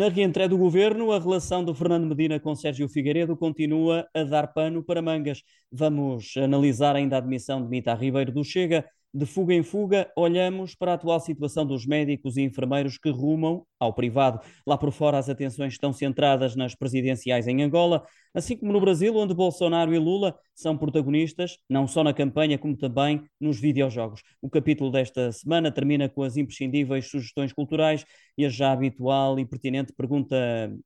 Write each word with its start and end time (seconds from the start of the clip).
Na 0.00 0.08
reentrée 0.08 0.48
do 0.48 0.56
governo, 0.56 1.12
a 1.12 1.18
relação 1.18 1.62
do 1.62 1.74
Fernando 1.74 2.06
Medina 2.06 2.40
com 2.40 2.54
Sérgio 2.54 2.88
Figueiredo 2.88 3.36
continua 3.36 4.08
a 4.14 4.22
dar 4.24 4.46
pano 4.46 4.82
para 4.82 5.02
mangas. 5.02 5.42
Vamos 5.70 6.38
analisar 6.38 6.96
ainda 6.96 7.16
a 7.16 7.18
admissão 7.18 7.62
de 7.62 7.68
Mita 7.68 7.92
Ribeiro 7.92 8.32
do 8.32 8.42
Chega 8.42 8.88
de 9.12 9.26
fuga 9.26 9.52
em 9.52 9.62
fuga, 9.62 10.10
olhamos 10.16 10.74
para 10.74 10.92
a 10.92 10.94
atual 10.94 11.18
situação 11.18 11.66
dos 11.66 11.84
médicos 11.84 12.36
e 12.36 12.42
enfermeiros 12.42 12.96
que 12.96 13.10
rumam 13.10 13.66
ao 13.78 13.92
privado. 13.92 14.40
Lá 14.64 14.78
por 14.78 14.92
fora, 14.92 15.18
as 15.18 15.28
atenções 15.28 15.72
estão 15.72 15.92
centradas 15.92 16.54
nas 16.54 16.74
presidenciais 16.74 17.48
em 17.48 17.62
Angola, 17.62 18.04
assim 18.32 18.56
como 18.56 18.72
no 18.72 18.80
Brasil, 18.80 19.16
onde 19.16 19.34
Bolsonaro 19.34 19.92
e 19.92 19.98
Lula 19.98 20.38
são 20.54 20.76
protagonistas, 20.78 21.58
não 21.68 21.88
só 21.88 22.04
na 22.04 22.14
campanha, 22.14 22.56
como 22.56 22.76
também 22.76 23.24
nos 23.40 23.58
videojogos. 23.58 24.22
O 24.40 24.48
capítulo 24.48 24.92
desta 24.92 25.32
semana 25.32 25.72
termina 25.72 26.08
com 26.08 26.22
as 26.22 26.36
imprescindíveis 26.36 27.10
sugestões 27.10 27.52
culturais 27.52 28.04
e 28.38 28.46
a 28.46 28.48
já 28.48 28.70
habitual 28.72 29.38
e 29.40 29.44
pertinente 29.44 29.92
pergunta 29.92 30.36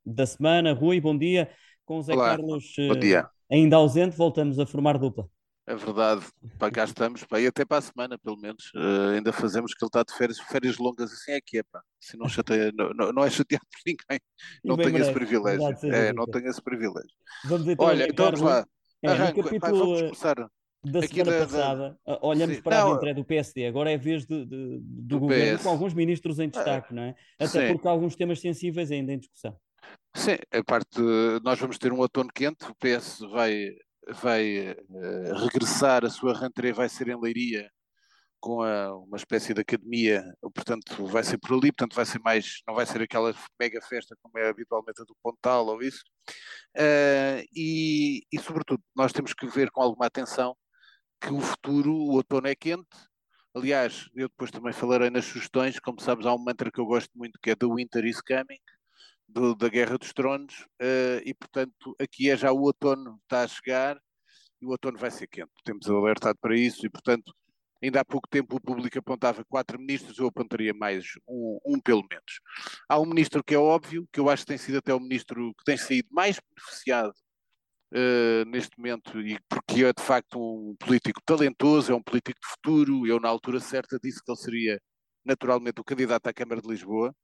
da 0.05 0.25
semana. 0.25 0.73
Rui, 0.73 0.99
bom 1.01 1.17
dia. 1.17 1.51
Com 1.85 1.99
o 1.99 2.03
Zé 2.03 2.15
Olá, 2.15 2.31
Carlos 2.31 2.75
bom 2.79 2.99
dia. 2.99 3.29
eh, 3.51 3.55
ainda 3.55 3.77
ausente, 3.77 4.17
voltamos 4.17 4.59
a 4.59 4.65
formar 4.67 4.97
dupla. 4.97 5.29
É 5.67 5.75
verdade, 5.75 6.27
para 6.59 6.71
cá 6.71 6.85
estamos, 6.85 7.25
pá, 7.25 7.41
e 7.41 7.47
até 7.47 7.65
para 7.65 7.79
a 7.79 7.81
semana, 7.81 8.19
pelo 8.19 8.37
menos. 8.37 8.71
Eh, 8.75 9.17
ainda 9.17 9.33
fazemos 9.33 9.73
que 9.73 9.83
ele 9.83 9.89
está 9.89 10.03
de 10.03 10.15
férias, 10.15 10.39
férias 10.39 10.77
longas, 10.77 11.11
assim 11.13 11.33
é 11.33 11.41
que 11.41 11.59
é, 11.59 11.63
pá. 11.63 11.83
Assim 12.03 12.19
não, 12.19 12.29
chateia, 12.29 12.71
não, 12.77 13.13
não, 13.13 13.25
é 13.25 13.31
chateado 13.31 13.65
por 13.71 13.79
ninguém. 13.87 14.21
E 14.63 14.69
Não 14.69 14.77
tenho 14.77 14.99
esse 14.99 15.13
privilégio. 15.13 15.61
verdade 15.61 15.87
É, 15.91 16.13
não 16.13 16.27
tenho 16.27 16.49
esse 16.49 16.61
privilégio. 16.63 17.11
Vamos 17.43 17.67
então 17.69 17.87
Olha, 17.87 18.05
então 18.09 18.27
vamos 18.27 18.41
lá. 18.43 18.67
é, 19.03 19.09
no 19.09 19.13
Arranco, 19.13 19.43
pá, 19.43 19.51
capítulo 19.51 19.79
vamos 19.79 20.01
começar 20.03 20.35
da 20.85 20.99
aqui 21.03 21.23
semana 21.23 21.33
da, 21.33 21.39
da- 21.39 21.47
passada. 21.47 21.99
ah, 22.07 22.19
Olhamos 22.23 22.57
sim, 22.57 22.63
para 22.63 22.77
a 22.77 22.81
não, 22.81 22.91
reentrée 22.91 23.15
do 23.15 23.25
PSD, 23.25 23.67
agora 23.67 23.91
é 23.91 23.95
a 23.95 23.99
vez 23.99 24.27
de- 24.27 24.45
de- 24.45 24.81
do 24.81 25.03
do 25.03 25.19
governo 25.21 25.59
com 25.59 25.69
PS. 25.69 25.69
alguns 25.71 25.95
ministros 25.95 26.39
em 26.39 26.45
Ah, 26.45 26.51
destaque, 26.51 26.93
não 26.95 27.03
é? 27.05 27.15
Até 27.39 27.47
sim, 27.47 27.67
porque 27.67 27.89
há 27.89 27.91
alguns 27.91 28.15
temas 28.17 28.39
sensíveis 28.41 28.91
ainda 28.91 29.13
em 29.13 29.19
discussão. 29.19 29.59
sim, 30.15 30.37
a 30.53 30.63
parte, 30.65 31.01
nós 31.43 31.59
vamos 31.59 31.79
ter 31.79 31.93
um 31.93 31.99
outono 31.99 32.31
quente, 32.33 32.65
o 32.65 32.75
PS 32.77 33.27
vai, 33.29 33.71
vai 34.09 34.69
eh, 34.69 35.33
regressar, 35.35 36.05
a 36.05 36.11
sua 36.11 36.39
rentrée 36.39 36.73
vai 36.73 36.89
ser 36.89 37.09
em 37.09 37.21
Leiria, 37.21 37.71
com 38.41 38.63
a- 38.63 38.97
uma 38.99 39.17
espécie 39.17 39.55
de 39.55 39.61
academia, 39.63 40.23
portanto 40.55 41.07
vai 41.07 41.25
ser 41.25 41.39
por 41.39 41.53
ali, 41.55 41.73
portanto 41.73 41.95
vai 41.97 42.05
ser 42.07 42.21
mais, 42.21 42.63
não 42.69 42.75
vai 42.75 42.87
ser 42.87 43.01
aquela 43.03 43.35
mega 43.61 43.81
festa 43.83 44.17
como 44.23 44.39
é 44.39 44.49
habitualmente 44.49 45.01
a 45.03 45.05
do 45.05 45.17
Pontal 45.23 45.67
ou 45.69 45.83
isso, 45.83 46.03
Ah, 46.77 47.43
e, 47.55 48.23
e 48.33 48.39
sobretudo 48.41 48.83
nós 48.97 49.13
temos 49.13 49.33
que 49.35 49.47
ver 49.47 49.71
com 49.71 49.83
alguma 49.83 50.07
atenção 50.07 50.57
que 51.21 51.33
o 51.33 51.41
futuro, 51.41 51.93
o 51.95 52.13
outono 52.17 52.49
é 52.49 52.55
quente, 52.55 52.89
aliás, 53.55 54.09
eu 54.15 54.29
depois 54.29 54.51
também 54.51 54.73
falarei 54.73 55.11
nas 55.11 55.25
sugestões, 55.27 55.79
como 55.81 56.01
sabes 56.01 56.27
há 56.27 56.35
um 56.35 56.39
mantra 56.45 56.71
que 56.73 56.81
eu 56.81 56.87
gosto 56.87 57.11
muito 57.17 57.39
que 57.43 57.51
é 57.51 57.57
The 57.57 57.67
Winter 57.67 58.05
is 58.07 58.21
Coming, 58.23 58.61
do- 59.29 59.55
da 59.55 59.69
Guerra 59.69 59.99
dos 59.99 60.13
Tronos, 60.13 60.67
ah, 60.81 61.21
e 61.25 61.35
portanto 61.35 61.95
aqui 62.01 62.31
é 62.31 62.37
já 62.37 62.53
o 62.53 62.61
outono 62.63 63.19
está 63.23 63.43
a 63.43 63.49
chegar, 63.49 63.99
e 64.61 64.67
o 64.67 64.71
outono 64.71 64.99
vai 64.99 65.11
ser 65.11 65.27
quente, 65.29 65.51
temos 65.65 65.89
alertado 65.89 66.39
para 66.41 66.57
isso, 66.57 66.87
e 66.87 66.91
portanto 66.91 67.33
Ainda 67.83 68.01
há 68.01 68.05
pouco 68.05 68.27
tempo 68.29 68.57
o 68.57 68.61
público 68.61 68.99
apontava 68.99 69.45
quatro 69.45 69.79
ministros, 69.79 70.19
eu 70.19 70.27
apontaria 70.27 70.73
mais 70.73 71.05
um, 71.29 71.59
um 71.67 71.79
pelo 71.81 72.03
menos. 72.11 72.41
Há 72.89 72.99
um 72.99 73.05
ministro 73.05 73.45
que 73.45 73.55
é 73.55 73.59
óbvio, 73.59 74.09
que 74.11 74.19
eu 74.19 74.31
acho 74.31 74.43
que 74.45 74.49
tem 74.49 74.59
sido 74.59 74.79
até 74.79 74.95
o 74.95 75.01
ministro 75.01 75.53
que 75.55 75.65
tem 75.65 75.77
saído 75.77 76.09
mais 76.11 76.39
beneficiado 76.41 77.13
eh, 77.95 78.45
neste 78.47 78.79
momento, 78.79 79.21
e 79.21 79.39
porque 79.49 79.85
é 79.85 79.93
de 79.93 80.03
facto 80.03 80.39
um 80.39 80.75
político 80.77 81.21
talentoso, 81.27 81.93
é 81.93 81.95
um 81.95 82.03
político 82.03 82.41
de 82.41 82.49
futuro. 82.49 83.07
Eu, 83.07 83.21
na 83.21 83.29
altura 83.29 83.61
certa, 83.61 83.99
disse 84.03 84.23
que 84.25 84.31
ele 84.31 84.39
seria 84.39 84.81
naturalmente 85.25 85.81
o 85.81 85.85
candidato 85.85 86.27
à 86.27 86.33
Câmara 86.33 86.63
de 86.63 86.69
Lisboa, 86.69 87.15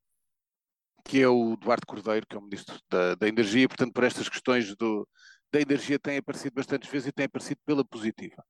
que 1.04 1.20
é 1.22 1.28
o 1.28 1.56
Duarte 1.56 1.86
Cordeiro, 1.86 2.26
que 2.28 2.36
é 2.36 2.38
o 2.38 2.42
ministro 2.42 2.78
da, 2.90 3.14
da 3.14 3.28
Energia, 3.28 3.68
portanto, 3.68 3.92
por 3.92 4.04
estas 4.04 4.28
questões 4.28 4.74
do, 4.76 5.06
da 5.52 5.60
energia 5.60 5.98
tem 5.98 6.18
aparecido 6.18 6.54
bastantes 6.54 6.88
vezes 6.90 7.08
e 7.08 7.12
tem 7.12 7.26
aparecido 7.26 7.60
pela 7.66 7.84
positiva. 7.84 8.44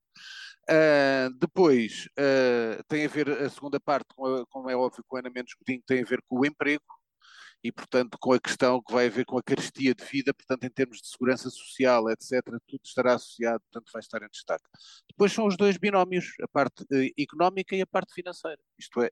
Ah, 0.69 1.29
depois, 1.39 2.07
ah, 2.17 2.83
tem 2.87 3.05
a 3.05 3.09
ver 3.09 3.29
a 3.29 3.49
segunda 3.49 3.79
parte, 3.79 4.07
com 4.15 4.25
a- 4.25 4.45
como 4.47 4.69
é 4.69 4.75
óbvio, 4.75 5.03
com 5.07 5.17
Ana 5.17 5.29
Mendes 5.29 5.53
Godinho, 5.55 5.83
tem 5.85 6.01
a 6.01 6.05
ver 6.05 6.21
com 6.27 6.39
o 6.39 6.45
emprego 6.45 6.83
e, 7.63 7.71
portanto, 7.71 8.17
com 8.19 8.33
a 8.33 8.39
questão 8.39 8.81
que 8.81 8.91
vai 8.91 9.05
haver 9.05 9.25
com 9.25 9.37
a 9.37 9.43
carestia 9.43 9.93
de 9.93 10.03
vida, 10.03 10.33
portanto, 10.33 10.63
em 10.63 10.69
termos 10.69 10.99
de 10.99 11.07
segurança 11.07 11.49
social, 11.49 12.09
etc., 12.09 12.41
tudo 12.67 12.81
estará 12.83 13.13
associado, 13.13 13.61
portanto, 13.71 13.91
vai 13.93 13.99
estar 13.99 14.21
em 14.23 14.29
destaque. 14.29 14.63
Depois 15.07 15.31
são 15.31 15.45
os 15.45 15.55
dois 15.55 15.77
binómios, 15.77 16.33
a 16.41 16.47
parte 16.47 16.85
eh, 16.91 17.11
económica 17.17 17.75
e 17.75 17.81
a 17.81 17.87
parte 17.87 18.13
financeira, 18.13 18.59
isto 18.79 19.01
é, 19.01 19.11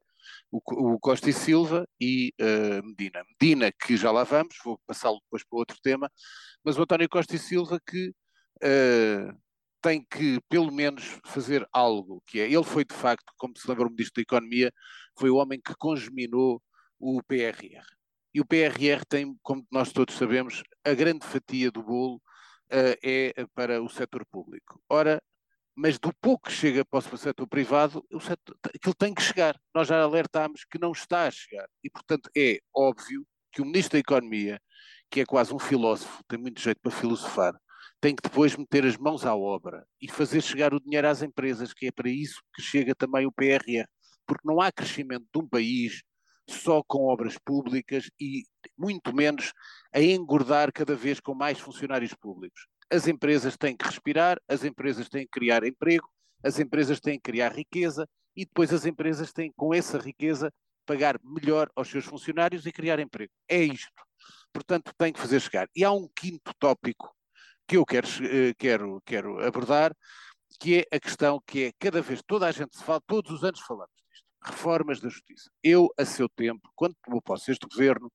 o, 0.51 0.59
o 0.93 0.99
Costa 0.99 1.29
e 1.29 1.33
Silva 1.33 1.87
e 2.01 2.33
eh, 2.39 2.81
Medina. 2.81 3.23
Medina, 3.39 3.71
que 3.71 3.95
já 3.95 4.11
lá 4.11 4.23
vamos, 4.23 4.55
vou 4.63 4.79
passá-lo 4.87 5.19
depois 5.21 5.43
para 5.43 5.59
outro 5.59 5.77
tema, 5.81 6.11
mas 6.63 6.77
o 6.77 6.81
António 6.81 7.07
Costa 7.07 7.35
e 7.35 7.39
Silva 7.39 7.79
que 7.85 8.13
eh, 8.61 9.31
tem 9.81 10.03
que, 10.03 10.41
pelo 10.49 10.71
menos, 10.71 11.19
fazer 11.25 11.67
algo, 11.71 12.21
que 12.25 12.39
é, 12.39 12.45
ele 12.51 12.63
foi 12.63 12.83
de 12.83 12.95
facto, 12.95 13.31
como 13.37 13.57
se 13.57 13.67
lembra 13.69 13.87
o 13.87 13.89
Ministro 13.89 14.15
da 14.15 14.21
Economia, 14.23 14.73
foi 15.17 15.29
o 15.29 15.37
homem 15.37 15.59
que 15.61 15.75
congeminou 15.75 16.61
o 16.99 17.21
PRR. 17.23 17.98
E 18.33 18.41
o 18.41 18.45
PRR 18.45 19.03
tem, 19.07 19.35
como 19.41 19.65
nós 19.71 19.91
todos 19.91 20.15
sabemos, 20.15 20.63
a 20.83 20.93
grande 20.93 21.25
fatia 21.25 21.71
do 21.71 21.83
bolo 21.83 22.21
eh, 22.69 23.33
é 23.35 23.45
para 23.55 23.81
o 23.81 23.89
setor 23.89 24.25
público. 24.25 24.81
Ora, 24.89 25.21
mas 25.75 25.97
do 25.97 26.13
pouco 26.21 26.49
que 26.49 26.53
chega 26.53 26.83
para 26.83 26.99
o 26.99 27.17
setor 27.17 27.47
privado, 27.47 28.05
o 28.11 28.19
setor, 28.19 28.57
aquilo 28.75 28.93
tem 28.93 29.13
que 29.13 29.21
chegar. 29.21 29.57
Nós 29.73 29.87
já 29.87 30.01
alertámos 30.01 30.65
que 30.65 30.77
não 30.77 30.91
está 30.91 31.27
a 31.27 31.31
chegar. 31.31 31.67
E, 31.83 31.89
portanto, 31.89 32.29
é 32.35 32.59
óbvio 32.75 33.25
que 33.51 33.61
o 33.61 33.65
Ministro 33.65 33.93
da 33.93 33.99
Economia, 33.99 34.61
que 35.09 35.21
é 35.21 35.25
quase 35.25 35.53
um 35.53 35.59
filósofo, 35.59 36.21
tem 36.27 36.37
muito 36.37 36.61
jeito 36.61 36.79
para 36.81 36.91
filosofar, 36.91 37.53
tem 38.01 38.15
que 38.15 38.21
depois 38.21 38.55
meter 38.57 38.85
as 38.85 38.97
mãos 38.97 39.25
à 39.25 39.33
obra 39.35 39.85
e 40.01 40.11
fazer 40.11 40.41
chegar 40.41 40.73
o 40.73 40.81
dinheiro 40.81 41.07
às 41.07 41.21
empresas, 41.21 41.73
que 41.73 41.87
é 41.87 41.91
para 41.91 42.09
isso 42.09 42.41
que 42.53 42.61
chega 42.61 42.93
também 42.93 43.25
o 43.25 43.31
PRR. 43.31 43.85
Porque 44.27 44.45
não 44.45 44.61
há 44.61 44.71
crescimento 44.71 45.25
de 45.33 45.41
um 45.41 45.47
país 45.47 46.03
só 46.51 46.83
com 46.83 47.05
obras 47.05 47.37
públicas 47.37 48.09
e 48.19 48.43
muito 48.77 49.13
menos 49.15 49.53
a 49.93 50.01
engordar 50.01 50.71
cada 50.71 50.95
vez 50.95 51.19
com 51.19 51.33
mais 51.33 51.59
funcionários 51.59 52.13
públicos. 52.13 52.67
As 52.91 53.07
empresas 53.07 53.55
têm 53.57 53.75
que 53.75 53.85
respirar, 53.85 54.39
as 54.47 54.63
empresas 54.63 55.07
têm 55.09 55.23
que 55.23 55.31
criar 55.31 55.63
emprego, 55.63 56.09
as 56.43 56.59
empresas 56.59 56.99
têm 56.99 57.19
que 57.19 57.31
criar 57.31 57.53
riqueza 57.53 58.07
e 58.35 58.45
depois 58.45 58.73
as 58.73 58.85
empresas 58.85 59.31
têm, 59.31 59.51
com 59.55 59.73
essa 59.73 59.97
riqueza, 59.97 60.51
pagar 60.85 61.19
melhor 61.23 61.69
aos 61.75 61.89
seus 61.89 62.05
funcionários 62.05 62.65
e 62.65 62.71
criar 62.71 62.99
emprego. 62.99 63.31
É 63.47 63.61
isto. 63.61 64.03
Portanto, 64.51 64.91
tem 64.97 65.13
que 65.13 65.19
fazer 65.19 65.39
chegar. 65.39 65.69
E 65.75 65.83
há 65.83 65.91
um 65.91 66.07
quinto 66.07 66.51
tópico 66.57 67.13
que 67.67 67.77
eu 67.77 67.85
quero, 67.85 68.07
eh, 68.23 68.53
quero, 68.57 69.01
quero 69.05 69.45
abordar, 69.45 69.95
que 70.59 70.79
é 70.79 70.95
a 70.95 70.99
questão 70.99 71.39
que 71.45 71.65
é 71.65 71.71
cada 71.77 72.01
vez, 72.01 72.21
toda 72.25 72.47
a 72.47 72.51
gente 72.51 72.75
se 72.75 72.83
fala, 72.83 73.01
todos 73.05 73.31
os 73.31 73.43
anos 73.43 73.59
falamos 73.59 73.98
reformas 74.41 74.99
da 74.99 75.09
justiça. 75.09 75.49
Eu, 75.63 75.89
a 75.97 76.05
seu 76.05 76.29
tempo, 76.29 76.69
quando 76.75 76.95
tomou 77.03 77.21
posse 77.21 77.51
este 77.51 77.67
governo, 77.67 78.11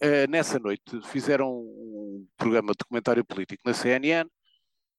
eh, 0.00 0.26
nessa 0.26 0.58
noite 0.58 1.00
fizeram 1.04 1.50
um 1.52 2.26
programa 2.36 2.72
de 2.72 2.78
documentário 2.78 3.24
político 3.24 3.62
na 3.64 3.74
CNN 3.74 4.28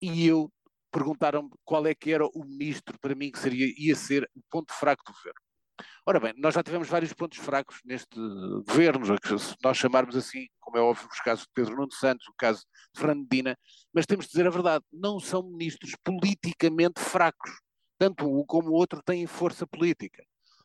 e 0.02 0.28
eu 0.28 0.52
perguntaram-me 0.92 1.50
qual 1.66 1.86
é 1.88 1.96
que 1.96 2.12
era 2.14 2.26
o 2.26 2.46
ministro 2.46 2.98
para 3.00 3.16
mim 3.16 3.32
que 3.32 3.40
seria, 3.40 3.74
ia 3.78 3.96
ser 3.96 4.30
o 4.36 4.42
ponto 4.50 4.72
fraco 4.74 5.04
do 5.04 5.12
governo. 5.14 5.40
Ora 6.06 6.20
bem, 6.20 6.34
nós 6.38 6.54
já 6.54 6.62
tivemos 6.62 6.88
vários 6.88 7.14
pontos 7.14 7.40
fracos 7.40 7.80
neste 7.84 8.16
governo, 8.68 9.06
se 9.06 9.56
nós 9.64 9.78
chamarmos 9.78 10.16
assim, 10.16 10.48
como 10.60 10.78
é 10.78 10.82
óbvio, 10.82 11.08
os 11.12 11.20
casos 11.20 11.46
de 11.46 11.52
Pedro 11.54 11.76
Nuno 11.76 11.92
Santos, 11.92 12.28
o 12.28 12.34
caso 12.38 12.62
de 12.94 13.00
Fernando 13.00 13.22
Medina, 13.30 13.58
mas 13.94 14.06
temos 14.06 14.26
de 14.26 14.32
dizer 14.32 14.46
a 14.46 14.52
verdade, 14.52 14.86
não 14.92 15.20
são 15.20 15.44
ministros 15.44 15.96
politicamente 16.04 17.00
fracos. 17.00 17.52
Tanto 17.98 18.26
um 18.26 18.46
como 18.46 18.70
o 18.70 18.74
outro 18.74 19.02
têm 19.02 19.26
força 19.26 19.66
política. 19.66 20.24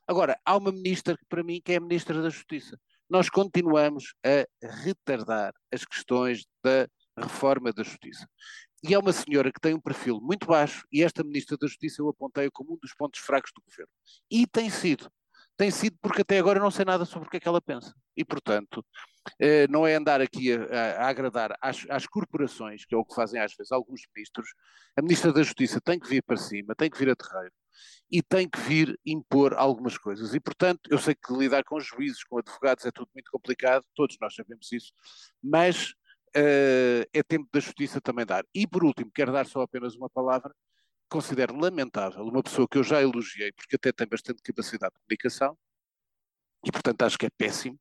Agora, 0.09 0.41
há 0.45 0.57
uma 0.57 0.73
ministra 0.73 1.17
que 1.17 1.25
para 1.29 1.45
mim 1.45 1.61
que 1.63 1.73
é 1.73 1.77
a 1.77 1.81
ministra 1.81 2.23
da 2.23 2.31
Justiça. 2.31 2.81
Nós 3.11 3.29
continuamos 3.29 4.15
a 4.25 4.47
retardar 4.83 5.53
as 5.73 5.85
questões 5.85 6.47
da 6.65 6.89
reforma 7.17 7.73
da 7.73 7.83
Justiça. 7.83 8.27
E 8.83 8.95
é 8.95 8.99
uma 8.99 9.13
senhora 9.13 9.53
que 9.53 9.61
tem 9.61 9.75
um 9.75 9.81
perfil 9.81 10.19
muito 10.21 10.47
baixo, 10.47 10.87
e 10.91 11.03
esta 11.03 11.23
Ministra 11.25 11.57
da 11.59 11.67
Justiça 11.67 12.01
eu 12.01 12.09
apontei 12.09 12.49
como 12.51 12.75
um 12.75 12.79
dos 12.81 12.95
pontos 12.95 13.21
fracos 13.21 13.51
do 13.55 13.61
governo. 13.63 13.91
E 14.31 14.47
tem 14.47 14.71
sido. 14.71 15.11
Tem 15.57 15.71
sido 15.71 15.97
porque 16.01 16.23
até 16.23 16.39
agora 16.39 16.59
eu 16.59 16.63
não 16.63 16.71
sei 16.71 16.85
nada 16.85 17.05
sobre 17.05 17.27
o 17.27 17.31
que 17.31 17.37
é 17.39 17.41
que 17.41 17.49
ela 17.49 17.61
pensa. 17.61 17.93
E, 18.17 18.25
portanto, 18.25 18.85
eh, 19.41 19.67
não 19.69 19.85
é 19.85 19.95
andar 19.97 20.21
aqui 20.21 20.53
a, 20.53 20.63
a- 21.03 21.09
agradar 21.09 21.57
às, 21.61 21.85
às 21.91 22.07
corporações, 22.07 22.85
que 22.87 22.95
é 22.95 22.99
o 22.99 23.05
que 23.05 23.15
fazem 23.15 23.41
às 23.41 23.53
vezes 23.55 23.73
alguns 23.73 24.03
ministros. 24.15 24.49
A 24.97 25.03
Ministra 25.03 25.33
da 25.33 25.43
Justiça 25.43 25.81
tem 25.81 25.99
que 25.99 26.09
vir 26.09 26.23
para 26.23 26.37
cima, 26.37 26.75
tem 26.77 26.89
que 26.89 26.97
vir 26.99 27.11
a 27.11 27.17
terreiro 27.17 27.53
e 28.11 28.23
tem 28.23 28.49
que 28.49 28.59
vir 28.61 28.99
impor 29.05 29.55
algumas 29.55 29.99
coisas. 29.99 30.35
E, 30.35 30.41
portanto, 30.41 30.89
eu 30.91 30.99
sei 30.99 31.15
que 31.15 31.33
lidar 31.33 31.65
com 31.65 31.79
juízes, 31.81 32.25
com 32.25 32.39
advogados 32.39 32.85
é 32.85 32.91
tudo 32.91 33.11
muito 33.15 33.31
complicado, 33.31 33.85
todos 33.95 34.17
nós 34.21 34.35
sabemos 34.35 34.71
isso, 34.73 34.93
mas 35.43 35.95
eh, 36.35 37.07
é 37.13 37.23
tempo 37.23 37.49
da 37.53 37.61
justiça 37.61 38.01
também 38.01 38.27
dar. 38.27 38.45
E, 38.55 38.67
por 38.67 38.85
último, 38.85 39.11
quero 39.15 39.33
dar 39.33 39.47
só 39.47 39.63
apenas 39.63 39.95
uma 39.95 40.09
palavra, 40.11 40.55
considero 41.09 41.57
lamentável 41.57 42.23
uma 42.25 42.43
pessoa 42.43 42.69
que 42.69 42.79
eu 42.79 42.85
já 42.85 43.01
elogiei, 43.03 43.53
porque 43.53 43.77
até 43.77 43.93
tem 43.93 44.07
bastante 44.07 44.43
capacidade 44.43 44.95
de 44.95 45.01
comunicação, 45.01 45.57
e 46.65 46.73
portanto 46.73 47.03
acho 47.03 47.19
que 47.19 47.27
é 47.27 47.31
péssimo, 47.31 47.79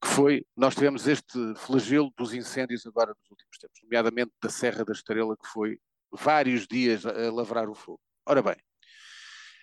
que 0.00 0.08
foi, 0.08 0.44
nós 0.56 0.74
tivemos 0.74 1.06
este 1.06 1.38
flagelo 1.56 2.12
dos 2.16 2.34
incêndios 2.34 2.84
agora 2.86 3.14
nos 3.18 3.30
últimos 3.30 3.56
tempos, 3.58 3.78
nomeadamente 3.84 4.32
da 4.42 4.50
Serra 4.50 4.84
da 4.84 4.92
Estrela, 4.92 5.36
que 5.36 5.46
foi 5.48 5.78
vários 6.10 6.66
dias 6.66 7.06
a 7.06 7.32
lavrar 7.32 7.68
o 7.68 7.74
fogo. 7.74 8.00
Ora 8.26 8.42
bem, 8.42 8.56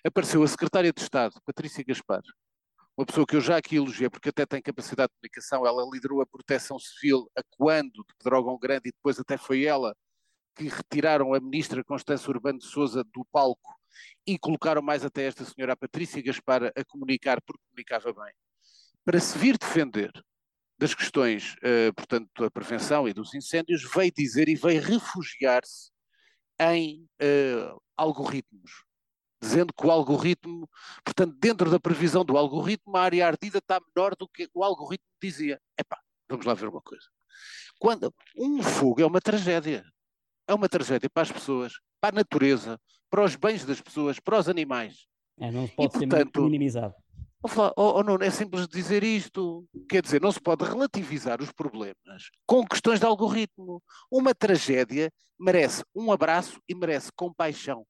apareceu 0.06 0.44
a 0.44 0.48
secretária 0.48 0.92
de 0.92 1.02
Estado, 1.02 1.40
Patrícia 1.46 1.84
Gaspar, 1.84 2.22
uma 2.98 3.06
pessoa 3.06 3.26
que 3.26 3.36
eu 3.36 3.42
já 3.42 3.58
aqui 3.58 3.78
elogiei, 3.78 4.10
porque 4.10 4.30
até 4.30 4.46
tem 4.46 4.62
capacidade 4.62 5.10
de 5.10 5.16
comunicação, 5.16 5.66
ela 5.66 5.90
liderou 5.92 6.22
a 6.22 6.26
proteção 6.26 6.78
civil 6.78 7.30
acuando 7.36 8.04
de 8.06 8.16
Pedrógão 8.18 8.58
Grande 8.60 8.90
e 8.90 8.92
depois 8.92 9.20
até 9.20 9.38
foi 9.38 9.64
ela 9.64 9.96
que 10.56 10.68
retiraram 10.68 11.34
a 11.34 11.40
ministra 11.40 11.84
Constância 11.84 12.30
Urbano 12.30 12.60
de 12.60 12.66
Souza 12.66 13.04
do 13.04 13.26
palco 13.32 13.80
e 14.28 14.38
colocaram 14.38 14.82
mais 14.82 15.06
até 15.06 15.24
esta 15.24 15.46
senhora, 15.46 15.74
a 15.74 15.78
Patrícia 15.78 16.22
Gaspar, 16.22 16.74
a 16.76 16.86
comunicar, 16.86 17.42
porque 17.42 17.64
comunicava 17.70 18.12
bem, 18.12 18.34
para 19.06 19.20
se 19.20 19.38
vir 19.38 19.58
defender 19.58 20.12
das 20.78 20.94
questões, 20.94 21.56
uh, 21.56 21.94
portanto, 21.96 22.30
da 22.38 22.52
prevenção 22.52 23.08
e 23.08 23.14
dos 23.14 23.34
incêndios, 23.34 23.84
veio 23.94 24.12
dizer 24.12 24.48
e 24.50 24.56
veio 24.56 24.82
refugiar-se 24.82 25.92
em 26.60 27.08
uh, 27.22 27.82
algoritmos, 27.96 28.84
dizendo 29.42 29.74
que 29.74 29.86
o 29.86 29.92
algoritmo, 29.92 30.70
portanto, 31.04 31.36
dentro 31.40 31.70
da 31.72 31.80
previsão 31.80 32.26
do 32.26 32.38
algoritmo, 32.38 32.96
a 32.98 33.02
área 33.02 33.28
ardida 33.28 33.60
está 33.60 33.80
menor 33.80 34.16
do 34.16 34.28
que 34.28 34.50
o 34.54 34.64
algoritmo 34.64 35.08
dizia. 35.22 35.60
Epá, 35.80 35.98
vamos 36.30 36.46
lá 36.46 36.54
ver 36.54 36.68
uma 36.68 36.82
coisa. 36.82 37.06
Quando 37.80 38.14
um 38.38 38.62
fogo 38.62 39.02
é 39.02 39.06
uma 39.06 39.22
tragédia, 39.22 39.86
é 40.48 40.54
uma 40.54 40.68
tragédia 40.68 41.10
para 41.10 41.24
as 41.24 41.32
pessoas, 41.32 41.74
para 42.02 42.16
a 42.16 42.20
natureza, 42.20 42.80
para 43.10 43.24
os 43.24 43.36
bens 43.36 43.66
das 43.66 43.82
pessoas, 43.82 44.20
para 44.20 44.40
os 44.40 44.50
animais. 44.50 45.08
É, 45.40 45.52
não 45.52 45.68
pode 45.68 45.96
e, 45.96 46.00
portanto, 46.00 46.42
ser 46.42 46.46
minimizado. 46.46 46.94
Falar, 47.48 47.72
oh, 47.78 48.00
oh, 48.00 48.04
não, 48.04 48.16
é 48.16 48.30
simples 48.30 48.68
dizer 48.68 49.02
isto. 49.02 49.66
Quer 49.88 50.02
dizer, 50.02 50.22
não 50.22 50.32
se 50.32 50.42
pode 50.42 50.66
relativizar 50.66 51.42
os 51.42 51.52
problemas 51.54 52.30
com 52.46 52.68
questões 52.68 53.00
de 53.00 53.06
algoritmo. 53.06 53.82
Uma 54.12 54.36
tragédia 54.36 55.10
merece 55.40 55.84
um 55.96 56.12
abraço 56.12 56.60
e 56.68 56.76
merece 56.76 57.10
compaixão. 57.16 57.86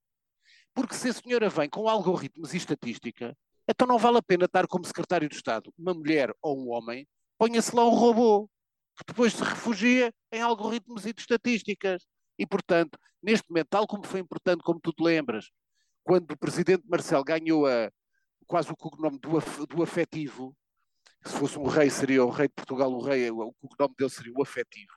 Porque 0.74 0.96
se 0.96 1.10
a 1.10 1.14
senhora 1.14 1.50
vem 1.50 1.70
com 1.70 1.90
algoritmos 1.90 2.54
e 2.54 2.58
estatística, 2.58 3.36
então 3.68 3.88
não 3.88 3.98
vale 3.98 4.18
a 4.18 4.22
pena 4.22 4.46
estar 4.46 4.68
como 4.68 4.86
secretário 4.86 5.30
de 5.30 5.36
Estado, 5.36 5.74
uma 5.78 5.94
mulher 5.94 6.34
ou 6.42 6.60
um 6.60 6.70
homem, 6.72 7.08
ponha-se 7.38 7.76
lá 7.76 7.86
um 7.86 7.94
robô, 7.94 8.50
que 8.98 9.04
depois 9.08 9.34
se 9.34 9.44
refugia 9.44 10.14
em 10.32 10.42
algoritmos 10.42 11.06
e 11.06 11.14
de 11.14 11.22
estatísticas. 11.22 12.06
E, 12.38 12.46
portanto, 12.46 12.98
neste 13.22 13.50
momento, 13.50 13.68
tal 13.70 13.88
como 13.88 14.06
foi 14.06 14.20
importante, 14.20 14.64
como 14.64 14.80
tu 14.80 14.92
te 14.92 15.04
lembras, 15.04 15.50
quando 16.04 16.32
o 16.32 16.38
presidente 16.38 16.84
Marcelo 16.88 17.24
ganhou 17.24 17.68
a, 17.68 17.92
quase 18.48 18.72
o 18.72 18.76
cognome 18.76 19.20
do, 19.20 19.38
af, 19.38 19.66
do 19.68 19.84
afetivo, 19.84 20.56
se 21.24 21.34
fosse 21.34 21.60
um 21.60 21.68
rei 21.68 21.90
seria 21.90 22.26
o 22.26 22.30
rei 22.30 22.48
de 22.48 22.54
Portugal, 22.54 22.92
o 22.92 23.02
rei, 23.02 23.30
o 23.30 23.54
cognome 23.62 23.96
dele 23.98 24.10
seria 24.10 24.34
o 24.36 24.42
afetivo. 24.42 24.92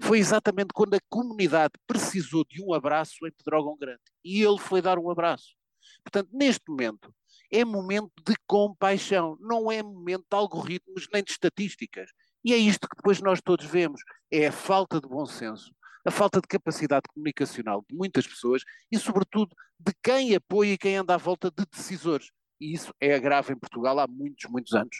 Foi 0.00 0.18
exatamente 0.18 0.72
quando 0.72 0.94
a 0.94 1.00
comunidade 1.08 1.72
precisou 1.86 2.44
de 2.44 2.62
um 2.62 2.72
abraço 2.72 3.26
em 3.26 3.32
Pedrógão 3.32 3.76
Grande. 3.76 4.02
E 4.24 4.42
ele 4.42 4.58
foi 4.58 4.80
dar 4.80 4.98
um 4.98 5.10
abraço. 5.10 5.56
Portanto, 6.04 6.30
neste 6.32 6.62
momento, 6.68 7.12
é 7.50 7.64
momento 7.64 8.12
de 8.26 8.34
compaixão, 8.46 9.36
não 9.40 9.70
é 9.70 9.82
momento 9.82 10.24
de 10.30 10.36
algoritmos 10.36 11.08
nem 11.12 11.22
de 11.22 11.32
estatísticas. 11.32 12.10
E 12.44 12.52
é 12.52 12.56
isto 12.56 12.88
que 12.88 12.96
depois 12.96 13.20
nós 13.20 13.40
todos 13.40 13.66
vemos: 13.66 14.00
é 14.30 14.46
a 14.46 14.52
falta 14.52 15.00
de 15.00 15.08
bom 15.08 15.26
senso 15.26 15.72
a 16.08 16.10
falta 16.10 16.40
de 16.40 16.48
capacidade 16.48 17.02
comunicacional 17.12 17.84
de 17.88 17.94
muitas 17.94 18.26
pessoas 18.26 18.62
e, 18.90 18.98
sobretudo, 18.98 19.54
de 19.78 19.92
quem 20.02 20.34
apoia 20.34 20.72
e 20.72 20.78
quem 20.78 20.96
anda 20.96 21.14
à 21.14 21.18
volta 21.18 21.50
de 21.50 21.64
decisores. 21.70 22.30
E 22.58 22.72
isso 22.72 22.94
é 22.98 23.18
grave 23.20 23.52
em 23.52 23.58
Portugal 23.58 23.98
há 23.98 24.06
muitos, 24.06 24.50
muitos 24.50 24.72
anos. 24.72 24.96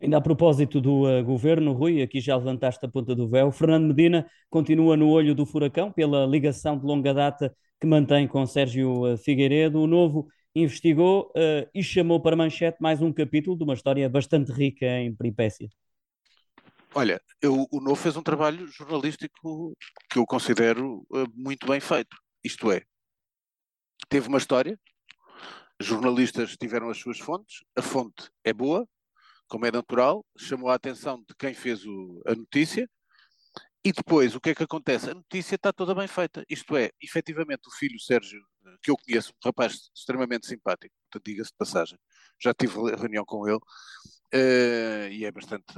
Ainda 0.00 0.18
a 0.18 0.20
propósito 0.20 0.80
do 0.80 1.04
uh, 1.04 1.24
governo, 1.24 1.72
Rui, 1.72 2.02
aqui 2.02 2.20
já 2.20 2.36
levantaste 2.36 2.84
a 2.84 2.88
ponta 2.88 3.14
do 3.14 3.28
véu. 3.28 3.50
Fernando 3.50 3.86
Medina 3.86 4.28
continua 4.50 4.96
no 4.96 5.08
olho 5.08 5.34
do 5.34 5.46
furacão 5.46 5.90
pela 5.90 6.26
ligação 6.26 6.78
de 6.78 6.84
longa 6.84 7.14
data 7.14 7.54
que 7.80 7.86
mantém 7.86 8.28
com 8.28 8.46
Sérgio 8.46 9.14
uh, 9.14 9.16
Figueiredo. 9.16 9.80
O 9.80 9.86
novo 9.86 10.28
investigou 10.54 11.32
uh, 11.36 11.68
e 11.74 11.82
chamou 11.82 12.20
para 12.20 12.36
manchete 12.36 12.78
mais 12.80 13.00
um 13.00 13.12
capítulo 13.12 13.56
de 13.56 13.64
uma 13.64 13.74
história 13.74 14.08
bastante 14.08 14.52
rica 14.52 14.86
em 14.86 15.14
peripécias. 15.14 15.70
Olha, 16.94 17.20
eu, 17.42 17.66
o 17.70 17.78
Novo 17.78 17.96
fez 17.96 18.16
um 18.16 18.22
trabalho 18.22 18.66
jornalístico 18.68 19.76
que 20.10 20.18
eu 20.18 20.24
considero 20.24 21.06
uh, 21.10 21.26
muito 21.34 21.66
bem 21.66 21.78
feito. 21.78 22.16
Isto 22.42 22.72
é, 22.72 22.82
teve 24.08 24.28
uma 24.28 24.38
história, 24.38 24.78
jornalistas 25.78 26.56
tiveram 26.56 26.88
as 26.88 26.96
suas 26.96 27.18
fontes, 27.18 27.62
a 27.76 27.82
fonte 27.82 28.30
é 28.42 28.50
boa, 28.50 28.88
como 29.48 29.66
é 29.66 29.70
natural, 29.70 30.24
chamou 30.36 30.70
a 30.70 30.74
atenção 30.74 31.18
de 31.18 31.34
quem 31.38 31.54
fez 31.54 31.84
o, 31.84 32.22
a 32.26 32.34
notícia, 32.34 32.88
e 33.84 33.92
depois 33.92 34.34
o 34.34 34.40
que 34.40 34.50
é 34.50 34.54
que 34.54 34.64
acontece? 34.64 35.10
A 35.10 35.14
notícia 35.14 35.54
está 35.54 35.72
toda 35.72 35.94
bem 35.94 36.08
feita. 36.08 36.44
Isto 36.50 36.76
é, 36.76 36.90
efetivamente, 37.00 37.68
o 37.68 37.70
filho 37.70 38.00
Sérgio, 38.00 38.42
que 38.82 38.90
eu 38.90 38.96
conheço, 38.96 39.32
um 39.32 39.46
rapaz 39.46 39.90
extremamente 39.94 40.46
simpático, 40.46 40.92
diga-se 41.24 41.50
de 41.50 41.56
passagem, 41.56 41.98
já 42.42 42.52
tive 42.52 42.74
reunião 42.96 43.24
com 43.24 43.46
ele, 43.48 43.60
uh, 44.34 45.08
e 45.10 45.24
é 45.24 45.30
bastante 45.30 45.72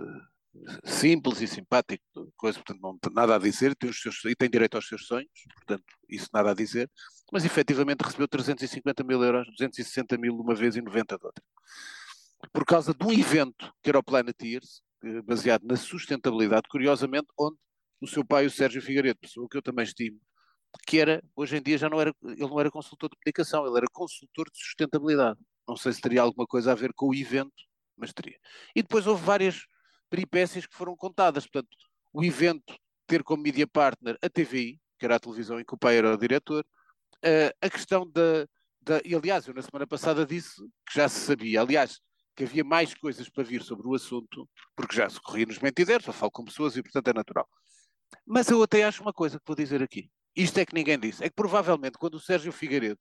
simples 0.85 1.41
e 1.41 1.47
simpático, 1.47 2.03
coisa, 2.37 2.59
portanto 2.59 2.81
não 2.81 2.99
tem 2.99 3.13
nada 3.13 3.37
a 3.37 3.39
dizer, 3.39 3.77
tem 3.77 3.91
os 3.91 4.01
seus, 4.01 4.25
e 4.25 4.35
tem 4.35 4.49
direito 4.49 4.77
aos 4.77 4.89
seus 4.89 5.07
sonhos, 5.07 5.31
portanto 5.55 5.85
isso 6.09 6.29
nada 6.33 6.51
a 6.51 6.55
dizer, 6.55 6.91
mas 7.33 7.45
efetivamente 7.45 8.01
recebeu 8.01 8.27
350 8.27 9.05
mil 9.05 9.23
euros, 9.23 9.47
260 9.49 10.17
mil 10.17 10.35
uma 10.35 10.55
vez 10.55 10.77
e 10.77 10.81
90 10.81 11.19
de 11.19 11.27
outra. 11.27 11.45
Por 12.53 12.65
causa 12.65 12.95
de 12.95 13.05
um 13.05 13.13
evento 13.13 13.73
que 13.83 13.91
era 13.91 13.99
o 13.99 14.03
Planeteers, 14.03 14.83
baseado 15.25 15.65
na 15.65 15.77
sustentabilidade, 15.77 16.69
curiosamente, 16.69 17.27
onde 17.39 17.57
o 18.01 18.07
seu 18.07 18.25
pai, 18.25 18.47
o 18.47 18.51
Sérgio 18.51 18.81
Figueiredo, 18.81 19.19
pessoa 19.19 19.49
que 19.49 19.57
eu 19.57 19.63
também 19.63 19.85
estimo, 19.85 20.21
que 20.87 20.99
era, 20.99 21.23
hoje 21.35 21.57
em 21.57 21.63
dia 21.63 21.79
já 21.79 21.89
não 21.89 22.01
era, 22.01 22.15
ele 22.23 22.41
não 22.41 22.61
era 22.61 22.71
consultor 22.71 23.11
de 23.11 23.17
comunicação, 23.17 23.67
ele 23.67 23.77
era 23.77 23.87
consultor 23.93 24.51
de 24.51 24.59
sustentabilidade. 24.59 25.39
Não 25.67 25.77
sei 25.77 25.93
se 25.93 26.01
teria 26.01 26.23
alguma 26.23 26.47
coisa 26.47 26.73
a 26.73 26.75
ver 26.75 26.93
com 26.95 27.09
o 27.09 27.15
evento, 27.15 27.65
mas 27.97 28.13
teria. 28.13 28.39
E 28.75 28.83
depois 28.83 29.07
houve 29.07 29.25
várias 29.25 29.67
peripécias 30.09 30.67
que 30.67 30.75
foram 30.75 30.97
contadas. 30.97 31.45
Portanto, 31.47 31.69
o 32.13 32.25
evento 32.25 32.75
ter 33.07 33.23
como 33.23 33.43
media 33.43 33.67
partner 33.67 34.17
a 34.23 34.29
TVI, 34.29 34.81
que 34.99 35.05
era 35.05 35.17
a 35.17 35.21
televisão 35.21 35.61
em 35.61 35.65
que 35.65 35.75
o 35.75 35.79
pai 35.79 35.97
era 35.97 36.15
o 36.15 36.19
diretor, 36.19 36.65
uh, 37.25 37.53
a 37.61 37.71
questão 37.71 38.09
da, 38.11 38.47
da. 38.81 39.01
E 39.05 39.15
aliás, 39.15 39.47
eu 39.47 39.55
na 39.55 39.63
semana 39.63 39.87
passada 39.87 40.25
disse 40.25 40.57
que 40.87 40.95
já 40.95 41.09
se 41.09 41.21
sabia, 41.21 41.61
aliás, 41.61 42.01
que 42.39 42.45
havia 42.45 42.63
mais 42.63 42.95
coisas 42.95 43.29
para 43.29 43.43
vir 43.43 43.65
sobre 43.65 43.89
o 43.89 43.97
assunto, 43.97 44.49
porque 44.77 44.95
já 44.95 45.11
se 45.11 45.21
corria 45.21 45.45
nos 45.45 45.59
mentideiros, 45.59 46.07
eu 46.07 46.13
falo 46.13 46.31
com 46.31 46.45
pessoas 46.45 46.77
e 46.77 46.83
portanto 46.85 47.09
é 47.09 47.13
natural. 47.13 47.49
Mas 48.25 48.49
eu 48.49 48.63
até 48.63 48.85
acho 48.85 49.03
uma 49.03 49.13
coisa 49.13 49.41
que 49.41 49.45
vou 49.45 49.57
dizer 49.57 49.83
aqui. 49.83 50.09
Isto 50.37 50.61
é 50.61 50.65
que 50.65 50.73
ninguém 50.73 50.97
disse. 50.97 51.25
É 51.25 51.29
que 51.29 51.35
provavelmente 51.35 51.99
quando 51.99 52.15
o 52.15 52.21
Sérgio 52.21 52.53
Figueiredo 52.53 53.01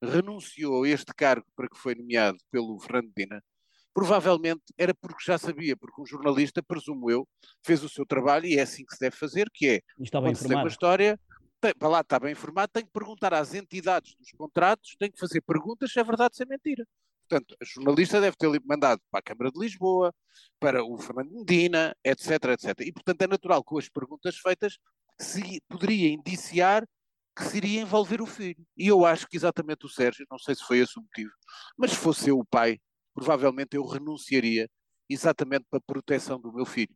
renunciou 0.00 0.84
a 0.84 0.88
este 0.88 1.12
cargo 1.12 1.44
para 1.56 1.68
que 1.68 1.76
foi 1.76 1.96
nomeado 1.96 2.38
pelo 2.48 2.78
Fernando 2.78 3.10
Dina, 3.16 3.42
provavelmente 3.92 4.62
era 4.78 4.94
porque 4.94 5.24
já 5.26 5.36
sabia, 5.36 5.76
porque 5.76 6.00
um 6.00 6.06
jornalista, 6.06 6.62
presumo 6.62 7.10
eu, 7.10 7.26
fez 7.64 7.82
o 7.82 7.88
seu 7.88 8.06
trabalho 8.06 8.46
e 8.46 8.56
é 8.56 8.62
assim 8.62 8.84
que 8.84 8.94
se 8.94 9.00
deve 9.00 9.16
fazer, 9.16 9.50
que 9.52 9.66
é, 9.68 9.80
Estava 9.98 10.28
quando 10.28 10.36
se 10.36 10.46
tem 10.46 10.56
uma 10.56 10.68
história, 10.68 11.18
tem, 11.60 11.74
para 11.74 11.88
lá 11.88 12.00
está 12.02 12.20
bem 12.20 12.30
informado, 12.30 12.70
tem 12.72 12.84
que 12.84 12.92
perguntar 12.92 13.34
às 13.34 13.52
entidades 13.52 14.14
dos 14.14 14.30
contratos, 14.30 14.94
tem 14.96 15.10
que 15.10 15.18
fazer 15.18 15.40
perguntas 15.40 15.90
se 15.90 15.98
é 15.98 16.04
verdade 16.04 16.34
ou 16.34 16.36
se 16.36 16.42
é 16.44 16.46
mentira. 16.46 16.86
Portanto, 17.28 17.56
a 17.60 17.64
jornalista 17.64 18.20
deve 18.20 18.36
ter 18.36 18.48
mandado 18.64 19.00
para 19.10 19.18
a 19.18 19.22
Câmara 19.22 19.50
de 19.50 19.58
Lisboa, 19.58 20.14
para 20.60 20.84
o 20.84 20.96
Fernando 20.98 21.32
Medina, 21.32 21.94
etc, 22.04 22.30
etc. 22.52 22.80
E, 22.80 22.92
portanto, 22.92 23.22
é 23.22 23.26
natural 23.26 23.62
que 23.62 23.70
com 23.70 23.78
as 23.78 23.88
perguntas 23.88 24.36
feitas 24.38 24.78
se 25.20 25.60
poderia 25.68 26.08
indiciar 26.08 26.86
que 27.36 27.44
se 27.44 27.56
iria 27.58 27.80
envolver 27.82 28.22
o 28.22 28.26
filho. 28.26 28.64
E 28.76 28.86
eu 28.86 29.04
acho 29.04 29.26
que 29.28 29.36
exatamente 29.36 29.84
o 29.84 29.88
Sérgio, 29.88 30.26
não 30.30 30.38
sei 30.38 30.54
se 30.54 30.64
foi 30.64 30.78
esse 30.78 30.98
o 30.98 31.02
motivo, 31.02 31.32
mas 31.76 31.90
se 31.90 31.96
fosse 31.96 32.30
eu 32.30 32.38
o 32.38 32.46
pai, 32.46 32.78
provavelmente 33.14 33.76
eu 33.76 33.84
renunciaria 33.84 34.68
exatamente 35.08 35.66
para 35.68 35.78
a 35.78 35.82
proteção 35.86 36.40
do 36.40 36.52
meu 36.52 36.64
filho. 36.64 36.94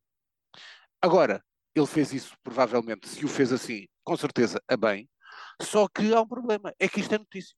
Agora, 1.03 1.43
ele 1.75 1.87
fez 1.87 2.13
isso, 2.13 2.37
provavelmente, 2.43 3.09
se 3.09 3.25
o 3.25 3.29
fez 3.29 3.53
assim, 3.53 3.87
com 4.05 4.17
certeza, 4.17 4.63
a 4.69 4.77
bem, 4.77 5.09
só 5.63 5.87
que 5.89 6.13
há 6.13 6.21
um 6.21 6.29
problema, 6.29 6.75
é 6.79 6.89
que 6.89 7.01
isto 7.01 7.15
é 7.15 7.19
notícia. 7.19 7.55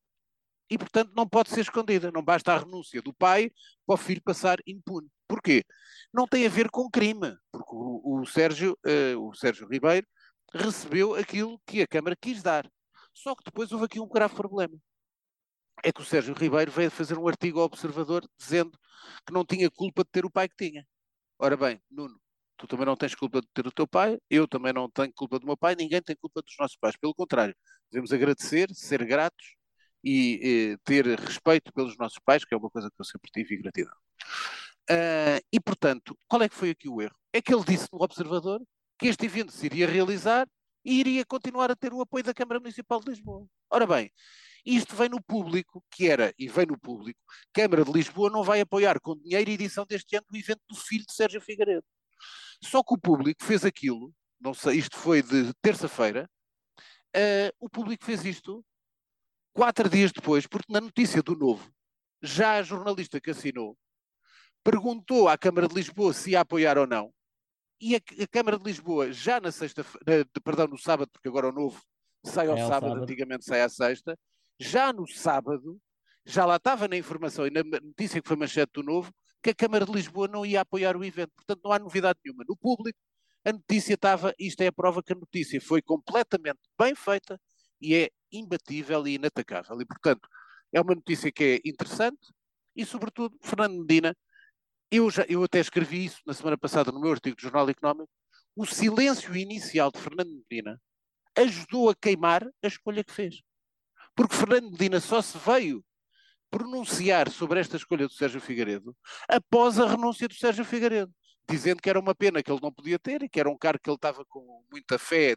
E, 0.72 0.78
portanto, 0.78 1.12
não 1.14 1.28
pode 1.28 1.50
ser 1.50 1.60
escondida. 1.60 2.10
Não 2.10 2.22
basta 2.22 2.54
a 2.54 2.58
renúncia 2.58 3.02
do 3.02 3.12
pai 3.12 3.50
para 3.86 3.94
o 3.94 3.98
filho 3.98 4.22
passar 4.22 4.58
impune. 4.66 5.06
Porquê? 5.28 5.62
Não 6.12 6.26
tem 6.26 6.46
a 6.46 6.48
ver 6.48 6.70
com 6.70 6.88
crime, 6.88 7.36
porque 7.50 7.74
o, 7.74 8.20
o 8.20 8.26
Sérgio, 8.26 8.72
uh, 8.86 9.28
o 9.28 9.34
Sérgio 9.34 9.68
Ribeiro 9.68 10.06
recebeu 10.54 11.14
aquilo 11.14 11.60
que 11.66 11.82
a 11.82 11.86
Câmara 11.86 12.16
quis 12.18 12.42
dar. 12.42 12.66
Só 13.12 13.34
que 13.34 13.44
depois 13.44 13.70
houve 13.70 13.84
aqui 13.84 14.00
um 14.00 14.08
grave 14.08 14.34
problema 14.34 14.78
é 15.84 15.92
que 15.92 16.00
o 16.00 16.04
Sérgio 16.04 16.34
Ribeiro 16.34 16.70
veio 16.70 16.90
fazer 16.90 17.18
um 17.18 17.26
artigo 17.26 17.58
ao 17.58 17.66
Observador 17.66 18.24
dizendo 18.38 18.78
que 19.26 19.32
não 19.32 19.44
tinha 19.44 19.68
culpa 19.70 20.04
de 20.04 20.10
ter 20.10 20.24
o 20.24 20.30
pai 20.30 20.48
que 20.48 20.56
tinha. 20.56 20.86
Ora 21.38 21.56
bem, 21.56 21.82
Nuno, 21.90 22.16
tu 22.56 22.68
também 22.68 22.86
não 22.86 22.96
tens 22.96 23.14
culpa 23.14 23.40
de 23.40 23.48
ter 23.52 23.66
o 23.66 23.72
teu 23.72 23.86
pai, 23.86 24.16
eu 24.30 24.46
também 24.46 24.72
não 24.72 24.88
tenho 24.88 25.12
culpa 25.12 25.40
do 25.40 25.46
meu 25.46 25.56
pai, 25.56 25.74
ninguém 25.74 26.00
tem 26.00 26.14
culpa 26.14 26.40
dos 26.40 26.54
nossos 26.58 26.76
pais. 26.76 26.96
Pelo 26.96 27.14
contrário, 27.14 27.54
devemos 27.90 28.12
agradecer, 28.12 28.72
ser 28.72 29.04
gratos 29.04 29.56
e, 30.04 30.76
ter 30.84 31.06
respeito 31.18 31.72
pelos 31.72 31.96
nossos 31.96 32.18
pais, 32.24 32.44
que 32.44 32.54
é 32.54 32.56
uma 32.56 32.70
coisa 32.70 32.90
que 32.90 33.00
eu 33.00 33.04
sempre 33.04 33.30
tive, 33.30 33.54
e 33.54 33.58
gratidão. 33.58 33.94
Uh, 34.90 35.38
e, 35.52 35.60
portanto, 35.60 36.18
qual 36.28 36.42
é 36.42 36.48
que 36.48 36.54
foi 36.54 36.70
aqui 36.70 36.88
o 36.88 37.00
erro? 37.00 37.14
É 37.32 37.40
que 37.40 37.54
ele 37.54 37.64
disse 37.64 37.88
no 37.92 38.02
Observador 38.02 38.60
que 38.98 39.06
este 39.08 39.26
evento 39.26 39.52
se 39.52 39.66
iria 39.66 39.86
realizar 39.86 40.46
e 40.84 40.98
iria 40.98 41.24
continuar 41.24 41.70
a 41.70 41.76
ter 41.76 41.92
o 41.92 42.00
apoio 42.00 42.24
da 42.24 42.34
Câmara 42.34 42.60
Municipal 42.60 43.00
de 43.00 43.10
Lisboa. 43.10 43.46
Ora 43.70 43.86
bem, 43.86 44.10
isto 44.64 44.94
vem 44.94 45.08
no 45.08 45.22
público, 45.22 45.84
que 45.90 46.08
era, 46.08 46.34
e 46.38 46.48
vem 46.48 46.66
no 46.66 46.78
público, 46.78 47.20
Câmara 47.52 47.84
de 47.84 47.92
Lisboa 47.92 48.30
não 48.30 48.42
vai 48.42 48.60
apoiar 48.60 49.00
com 49.00 49.16
dinheiro 49.16 49.50
a 49.50 49.54
edição 49.54 49.84
deste 49.86 50.16
ano 50.16 50.26
do 50.28 50.36
evento 50.36 50.60
do 50.68 50.76
filho 50.76 51.04
de 51.06 51.12
Sérgio 51.12 51.40
Figueiredo. 51.40 51.84
Só 52.62 52.82
que 52.82 52.94
o 52.94 52.98
público 52.98 53.44
fez 53.44 53.64
aquilo, 53.64 54.12
não 54.40 54.54
sei, 54.54 54.78
isto 54.78 54.96
foi 54.96 55.22
de 55.22 55.52
terça-feira, 55.60 56.28
uh, 57.16 57.56
o 57.58 57.68
público 57.68 58.04
fez 58.04 58.24
isto 58.24 58.64
quatro 59.52 59.88
dias 59.88 60.12
depois, 60.12 60.46
porque 60.46 60.72
na 60.72 60.80
notícia 60.80 61.22
do 61.22 61.36
Novo, 61.36 61.70
já 62.22 62.54
a 62.54 62.62
jornalista 62.62 63.20
que 63.20 63.30
assinou 63.30 63.76
perguntou 64.64 65.28
à 65.28 65.36
Câmara 65.36 65.66
de 65.66 65.74
Lisboa 65.74 66.12
se 66.12 66.30
ia 66.30 66.40
apoiar 66.40 66.78
ou 66.78 66.86
não, 66.86 67.12
e 67.80 67.96
a, 67.96 67.98
a 67.98 68.26
Câmara 68.28 68.56
de 68.56 68.64
Lisboa, 68.64 69.12
já 69.12 69.40
na 69.40 69.50
sexta, 69.50 69.84
perdão, 70.44 70.68
no 70.68 70.78
sábado, 70.78 71.10
porque 71.12 71.28
agora 71.28 71.48
o 71.48 71.52
novo 71.52 71.82
sai 72.24 72.46
ao, 72.46 72.56
é 72.56 72.60
sábado, 72.60 72.90
sábado, 72.90 73.02
antigamente 73.02 73.44
sai 73.44 73.60
à 73.60 73.68
sexta, 73.68 74.16
já 74.58 74.92
no 74.92 75.06
sábado, 75.08 75.80
já 76.24 76.46
lá 76.46 76.56
estava 76.56 76.86
na 76.86 76.96
informação 76.96 77.46
e 77.46 77.50
na 77.50 77.62
notícia 77.64 78.22
que 78.22 78.28
foi 78.28 78.36
manchete 78.36 78.72
do 78.74 78.84
novo, 78.84 79.12
que 79.42 79.50
a 79.50 79.54
Câmara 79.54 79.84
de 79.84 79.92
Lisboa 79.92 80.28
não 80.28 80.46
ia 80.46 80.60
apoiar 80.60 80.96
o 80.96 81.04
evento. 81.04 81.32
Portanto, 81.34 81.60
não 81.64 81.72
há 81.72 81.78
novidade 81.80 82.20
nenhuma. 82.24 82.44
No 82.48 82.56
público, 82.56 82.96
a 83.44 83.52
notícia 83.52 83.94
estava, 83.94 84.32
isto 84.38 84.60
é 84.60 84.68
a 84.68 84.72
prova 84.72 85.02
que 85.02 85.12
a 85.12 85.16
notícia 85.16 85.60
foi 85.60 85.82
completamente 85.82 86.60
bem 86.78 86.94
feita 86.94 87.40
e 87.82 87.94
é 87.96 88.10
imbatível 88.30 89.06
e 89.06 89.14
inatacável. 89.14 89.80
E, 89.80 89.84
portanto, 89.84 90.28
é 90.72 90.80
uma 90.80 90.94
notícia 90.94 91.30
que 91.32 91.44
é 91.44 91.68
interessante 91.68 92.32
e, 92.74 92.86
sobretudo, 92.86 93.36
Fernando 93.42 93.78
Medina 93.80 94.16
eu, 94.90 95.10
já, 95.10 95.24
eu 95.28 95.42
até 95.42 95.58
escrevi 95.58 96.04
isso 96.04 96.20
na 96.26 96.34
semana 96.34 96.56
passada 96.56 96.92
no 96.92 97.00
meu 97.00 97.10
artigo 97.10 97.34
do 97.34 97.42
Jornal 97.42 97.68
Económico, 97.68 98.10
o 98.54 98.66
silêncio 98.66 99.34
inicial 99.34 99.90
de 99.90 99.98
Fernando 99.98 100.30
Medina 100.30 100.80
ajudou 101.36 101.88
a 101.88 101.94
queimar 101.94 102.44
a 102.62 102.66
escolha 102.66 103.02
que 103.02 103.12
fez. 103.12 103.40
Porque 104.14 104.36
Fernando 104.36 104.70
Medina 104.70 105.00
só 105.00 105.22
se 105.22 105.38
veio 105.38 105.82
pronunciar 106.50 107.30
sobre 107.30 107.60
esta 107.60 107.78
escolha 107.78 108.06
do 108.06 108.12
Sérgio 108.12 108.40
Figueiredo 108.40 108.94
após 109.26 109.78
a 109.78 109.86
renúncia 109.86 110.28
do 110.28 110.34
Sérgio 110.34 110.66
Figueiredo, 110.66 111.10
dizendo 111.48 111.82
que 111.82 111.90
era 111.90 111.98
uma 111.98 112.14
pena 112.14 112.42
que 112.42 112.50
ele 112.50 112.60
não 112.62 112.72
podia 112.72 112.98
ter 112.98 113.22
e 113.22 113.28
que 113.28 113.40
era 113.40 113.50
um 113.50 113.56
cargo 113.56 113.80
que 113.82 113.90
ele 113.90 113.96
estava 113.96 114.24
com 114.24 114.64
muita 114.70 114.98
fé 114.98 115.36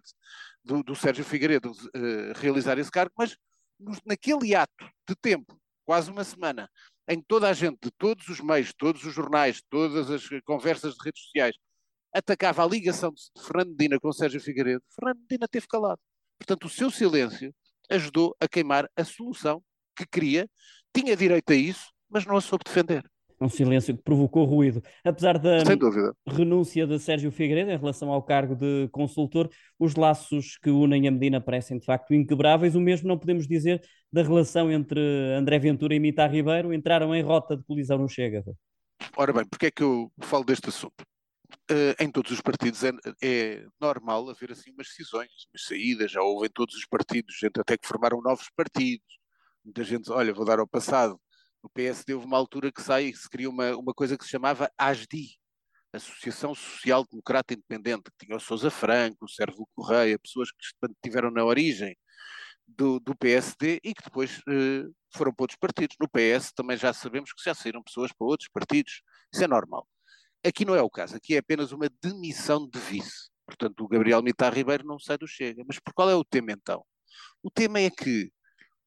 do, 0.64 0.84
do 0.84 0.96
Sérgio 0.96 1.26
Figueiredo 1.26 1.72
uh, 1.72 2.34
realizar 2.36 2.78
esse 2.78 2.92
cargo, 2.92 3.14
mas 3.18 3.38
naquele 4.06 4.56
ato 4.56 4.86
de 5.08 5.16
tempo, 5.16 5.60
quase 5.84 6.10
uma 6.10 6.24
semana, 6.24 6.70
em 7.08 7.22
toda 7.22 7.50
a 7.50 7.54
gente, 7.54 7.78
de 7.82 7.92
todos 7.92 8.28
os 8.30 8.40
meios, 8.40 8.74
todos 8.74 9.04
os 9.04 9.14
jornais, 9.14 9.62
todas 9.70 10.10
as 10.10 10.28
conversas 10.44 10.96
de 10.96 11.04
redes 11.04 11.24
sociais, 11.24 11.56
atacava 12.14 12.64
a 12.64 12.68
ligação 12.68 13.12
de 13.12 13.44
Fernando 13.44 13.72
Medina 13.72 14.00
com 14.00 14.12
Sérgio 14.12 14.40
Figueiredo, 14.40 14.84
Fernando 14.96 15.20
Medina 15.20 15.48
teve 15.48 15.68
calado. 15.68 16.00
Portanto, 16.40 16.66
o 16.66 16.70
seu 16.70 16.90
silêncio 16.90 17.54
ajudou 17.90 18.36
a 18.40 18.48
queimar 18.48 18.90
a 18.96 19.04
solução 19.04 19.62
que 19.96 20.06
queria, 20.06 20.50
tinha 20.94 21.16
direito 21.16 21.52
a 21.52 21.56
isso, 21.56 21.92
mas 22.10 22.26
não 22.26 22.38
a 22.38 22.42
soube 22.42 22.64
defender 22.66 23.04
um 23.40 23.50
silêncio 23.50 23.96
que 23.96 24.04
provocou 24.04 24.46
ruído. 24.46 24.82
Apesar 25.04 25.38
da 25.38 25.58
renúncia 26.28 26.88
de 26.88 27.00
Sérgio 27.00 27.32
Figueiredo 27.32 27.72
em 27.72 27.78
relação 27.78 28.12
ao 28.12 28.24
cargo 28.24 28.56
de 28.56 28.88
consultor, 28.92 29.50
os 29.80 29.96
laços 29.96 30.58
que 30.58 30.70
unem 30.70 31.08
a 31.08 31.12
Medina 31.12 31.42
parecem 31.42 31.78
de 31.78 31.86
facto 31.86 32.14
inquebráveis. 32.14 32.76
O 32.76 32.82
mesmo 32.82 33.08
não 33.08 33.18
podemos 33.18 33.48
dizer 33.48 33.82
da 34.12 34.24
relação 34.24 34.72
entre 34.72 35.00
André 35.38 35.60
Ventura 35.60 35.94
e 35.94 36.00
Mita 36.00 36.26
Ribeiro, 36.26 36.74
entraram 36.74 37.14
em 37.14 37.22
rota 37.22 37.58
de 37.58 37.64
colisão 37.64 37.98
no 37.98 38.08
Chega. 38.08 38.44
Ora 39.18 39.34
bem, 39.34 39.46
porque 39.46 39.68
é 39.68 39.72
que 39.72 39.84
eu 39.84 40.12
falo 40.22 40.44
deste 40.44 40.70
assunto? 40.70 41.04
Uh, 41.70 41.96
em 42.00 42.12
todos 42.12 42.32
os 42.32 42.42
partidos 42.42 42.84
é, 42.84 42.92
é, 43.24 43.66
normal 43.80 44.30
haver 44.30 44.52
assim 44.52 44.72
umas 44.72 44.88
decisões, 44.88 45.30
umas 45.52 45.66
saídas, 45.66 46.12
já 46.12 46.22
houve 46.22 46.48
em 46.48 46.50
todos 46.50 46.76
os 46.76 46.86
partidos, 46.86 47.38
gente 47.40 47.60
até 47.60 47.78
que 47.78 47.88
formaram 47.88 48.22
novos 48.22 48.50
partidos. 48.56 49.06
Muita 49.64 49.84
gente, 49.84 50.12
olha, 50.12 50.34
vou 50.34 50.46
dar 50.46 50.60
ao 50.60 50.68
passado, 50.68 51.20
no 51.66 51.70
PSD 51.72 52.14
houve 52.14 52.28
uma 52.28 52.38
altura 52.38 52.72
que 52.72 52.82
sai 52.82 53.12
se 53.12 53.28
cria 53.28 53.50
uma, 53.50 53.76
uma 53.76 53.94
coisa 53.94 54.16
que 54.16 54.24
se 54.24 54.30
chamava 54.30 54.72
ASDI, 54.78 55.36
Associação 55.92 56.54
Social 56.54 57.04
Democrata 57.10 57.56
Independente, 57.56 58.12
que 58.12 58.26
tinha 58.26 58.38
o 58.38 58.40
Sousa 58.40 58.70
Franco, 58.70 59.26
o 59.26 59.30
Sérgio 59.30 59.68
Correia, 59.74 60.20
pessoas 60.20 60.52
que 60.52 60.58
estiveram 60.92 61.32
na 61.32 61.44
origem 61.44 61.98
do, 62.68 63.00
do 63.00 63.16
PSD 63.16 63.80
e 63.84 63.96
que 63.96 64.04
depois 64.04 64.42
eh, 64.48 64.84
foram 65.16 65.34
para 65.34 65.44
outros 65.44 65.58
partidos. 65.58 65.96
No 66.00 66.08
PS 66.08 66.52
também 66.54 66.78
já 66.78 66.94
sabemos 66.94 67.34
que 67.34 67.44
já 67.44 67.56
saíram 67.56 67.82
pessoas 67.82 68.12
para 68.14 68.28
outros 68.28 68.50
partidos. 68.50 69.02
Isso 69.34 69.44
é 69.44 69.48
normal. 69.48 69.88
Aqui 70.46 70.66
não 70.66 70.76
é 70.76 70.82
o 70.84 70.90
caso, 70.90 71.16
aqui 71.16 71.34
é 71.36 71.40
apenas 71.40 71.72
uma 71.72 71.90
demissão 72.00 72.70
de 72.70 72.80
vice. 72.80 73.30
Portanto, 73.48 73.84
o 73.84 73.88
Gabriel 73.88 74.22
Mitar 74.22 74.54
Ribeiro 74.54 74.86
não 74.86 75.00
sai 75.00 75.18
do 75.18 75.28
Chega. 75.28 75.64
Mas 75.68 75.80
por 75.80 75.94
qual 75.96 76.12
é 76.12 76.16
o 76.16 76.24
tema 76.24 76.52
então? 76.52 76.86
O 77.42 77.50
tema 77.50 77.80
é 77.80 77.90
que 77.90 78.32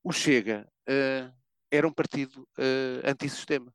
o 0.05 0.13
Chega 0.13 0.69
uh, 0.89 1.39
era 1.71 1.87
um 1.87 1.93
partido 1.93 2.43
uh, 2.59 3.11
antissistema. 3.11 3.73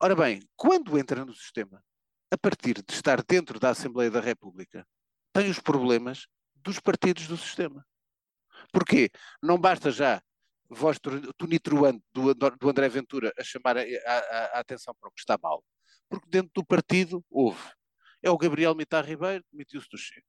Ora 0.00 0.14
bem, 0.14 0.40
quando 0.56 0.98
entra 0.98 1.24
no 1.24 1.34
sistema, 1.34 1.82
a 2.30 2.38
partir 2.38 2.74
de 2.74 2.92
estar 2.92 3.22
dentro 3.22 3.58
da 3.58 3.70
Assembleia 3.70 4.10
da 4.10 4.20
República, 4.20 4.86
tem 5.32 5.50
os 5.50 5.60
problemas 5.60 6.26
dos 6.54 6.78
partidos 6.78 7.26
do 7.26 7.36
sistema. 7.36 7.84
Porquê? 8.72 9.10
Não 9.42 9.58
basta 9.58 9.90
já 9.90 10.22
voz 10.68 10.98
tunitruante 11.36 12.04
do, 12.12 12.34
do 12.34 12.68
André 12.68 12.88
Ventura 12.88 13.32
a 13.38 13.42
chamar 13.42 13.78
a, 13.78 13.80
a, 13.80 14.18
a, 14.18 14.60
atenção 14.60 14.94
para 15.00 15.08
o 15.08 15.12
que 15.12 15.20
está 15.20 15.38
mal. 15.42 15.64
Porque 16.08 16.28
dentro 16.28 16.50
do 16.54 16.64
partido 16.64 17.24
houve. 17.30 17.72
É 18.22 18.30
o 18.30 18.36
Gabriel 18.36 18.74
Mitar 18.74 19.04
Ribeiro, 19.04 19.44
demitiu-se 19.50 19.88
do 19.88 19.96
Chega. 19.96 20.26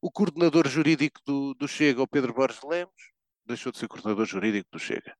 O 0.00 0.10
coordenador 0.10 0.68
jurídico 0.68 1.20
do, 1.24 1.54
do 1.54 1.68
Chega, 1.68 2.02
o 2.02 2.08
Pedro 2.08 2.34
Borges 2.34 2.62
Lemos, 2.62 3.12
deixou 3.46 3.72
de 3.72 3.78
ser 3.78 3.88
coordenador 3.88 4.26
jurídico 4.26 4.68
do 4.70 4.78
Chega. 4.78 5.16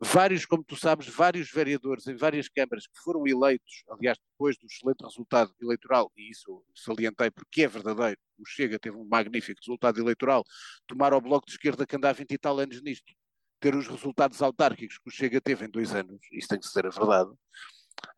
Vários, 0.00 0.44
como 0.44 0.64
tu 0.64 0.74
sabes, 0.74 1.06
vários 1.06 1.50
vereadores 1.50 2.06
em 2.08 2.16
várias 2.16 2.48
câmaras 2.48 2.86
que 2.86 2.98
foram 3.04 3.24
eleitos, 3.26 3.84
aliás, 3.88 4.18
depois 4.18 4.56
do 4.58 4.66
excelente 4.66 5.04
resultado 5.04 5.54
eleitoral, 5.60 6.10
e 6.16 6.30
isso 6.30 6.64
salientei 6.74 7.30
porque 7.30 7.62
é 7.62 7.68
verdadeiro, 7.68 8.18
o 8.36 8.44
Chega 8.44 8.78
teve 8.78 8.96
um 8.96 9.04
magnífico 9.04 9.60
resultado 9.60 10.00
eleitoral, 10.00 10.44
tomar 10.88 11.12
ao 11.12 11.20
Bloco 11.20 11.46
de 11.46 11.52
Esquerda 11.52 11.86
que 11.86 11.94
anda 11.94 12.10
há 12.10 12.12
20 12.12 12.32
e 12.32 12.38
tal 12.38 12.58
anos 12.58 12.82
nisto, 12.82 13.12
ter 13.60 13.76
os 13.76 13.86
resultados 13.86 14.42
autárquicos 14.42 14.98
que 14.98 15.08
o 15.08 15.12
Chega 15.12 15.40
teve 15.40 15.66
em 15.66 15.70
dois 15.70 15.94
anos, 15.94 16.20
isso 16.32 16.48
tem 16.48 16.58
que 16.58 16.66
ser 16.66 16.84
a 16.84 16.90
verdade. 16.90 17.30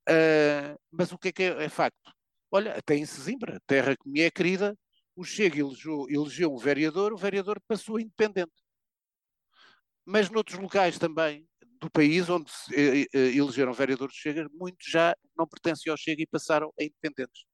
Uh, 0.08 0.78
mas 0.90 1.12
o 1.12 1.18
que 1.18 1.28
é 1.28 1.32
que 1.32 1.42
é, 1.42 1.64
é 1.64 1.68
facto? 1.68 2.10
Olha, 2.50 2.78
até 2.78 2.96
em 2.96 3.04
Sesimbra, 3.04 3.60
terra 3.66 3.94
que 3.94 4.08
me 4.08 4.22
é 4.22 4.30
querida, 4.30 4.74
o 5.14 5.22
Chega 5.22 5.60
elegeu, 5.60 6.06
elegeu 6.08 6.50
um 6.50 6.56
vereador, 6.56 7.12
o 7.12 7.16
vereador 7.16 7.60
passou 7.68 8.00
independente 8.00 8.63
mas 10.04 10.30
noutros 10.30 10.58
locais 10.58 10.98
também 10.98 11.46
do 11.80 11.90
país 11.90 12.28
onde 12.28 12.50
elegeram 13.12 13.72
vereadores 13.72 14.14
de 14.14 14.20
Chega, 14.20 14.48
muitos 14.52 14.86
já 14.90 15.14
não 15.36 15.46
pertencem 15.46 15.90
ao 15.90 15.96
Chega 15.96 16.22
e 16.22 16.26
passaram 16.26 16.72
a 16.78 16.82
independentes. 16.82 17.44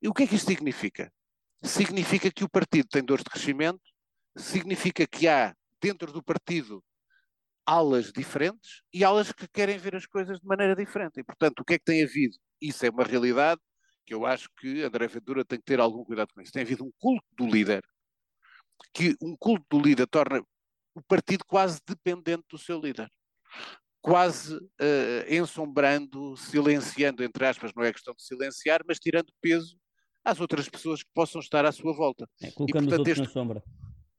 E 0.00 0.08
o 0.08 0.14
que 0.14 0.22
é 0.22 0.26
que 0.26 0.36
isto 0.36 0.48
significa? 0.48 1.12
Significa 1.62 2.30
que 2.30 2.44
o 2.44 2.48
partido 2.48 2.88
tem 2.88 3.02
dores 3.02 3.24
de 3.24 3.30
crescimento, 3.30 3.82
significa 4.36 5.06
que 5.06 5.26
há 5.26 5.54
dentro 5.82 6.12
do 6.12 6.22
partido 6.22 6.82
alas 7.66 8.12
diferentes 8.12 8.82
e 8.94 9.04
alas 9.04 9.30
que 9.32 9.46
querem 9.48 9.76
ver 9.76 9.94
as 9.94 10.06
coisas 10.06 10.38
de 10.40 10.46
maneira 10.46 10.74
diferente. 10.74 11.20
E, 11.20 11.24
portanto, 11.24 11.60
o 11.60 11.64
que 11.64 11.74
é 11.74 11.78
que 11.78 11.84
tem 11.84 12.02
havido? 12.02 12.36
Isso 12.60 12.86
é 12.86 12.90
uma 12.90 13.04
realidade 13.04 13.60
que 14.06 14.14
eu 14.14 14.24
acho 14.24 14.48
que 14.56 14.82
André 14.82 15.06
Ventura 15.06 15.44
tem 15.44 15.58
que 15.58 15.66
ter 15.66 15.80
algum 15.80 16.02
cuidado 16.02 16.32
com 16.32 16.40
isso. 16.40 16.52
Tem 16.52 16.62
havido 16.62 16.84
um 16.84 16.92
culto 16.98 17.26
do 17.32 17.46
líder, 17.46 17.84
que 18.94 19.14
um 19.20 19.36
culto 19.36 19.66
do 19.68 19.78
líder 19.78 20.06
torna 20.06 20.42
o 20.98 21.02
partido 21.02 21.44
quase 21.46 21.80
dependente 21.86 22.44
do 22.50 22.58
seu 22.58 22.80
líder. 22.80 23.10
Quase 24.00 24.56
uh, 24.56 25.24
ensombrando, 25.28 26.36
silenciando, 26.36 27.22
entre 27.22 27.46
aspas, 27.46 27.72
não 27.74 27.84
é 27.84 27.92
questão 27.92 28.14
de 28.14 28.22
silenciar, 28.22 28.82
mas 28.86 28.98
tirando 28.98 29.32
peso 29.40 29.78
às 30.24 30.40
outras 30.40 30.68
pessoas 30.68 31.02
que 31.02 31.10
possam 31.14 31.40
estar 31.40 31.64
à 31.64 31.72
sua 31.72 31.92
volta. 31.92 32.28
É, 32.42 32.50
colocando 32.50 32.84
e, 32.84 32.88
portanto, 32.88 33.08
este, 33.08 33.22
na 33.22 33.28
sombra. 33.28 33.62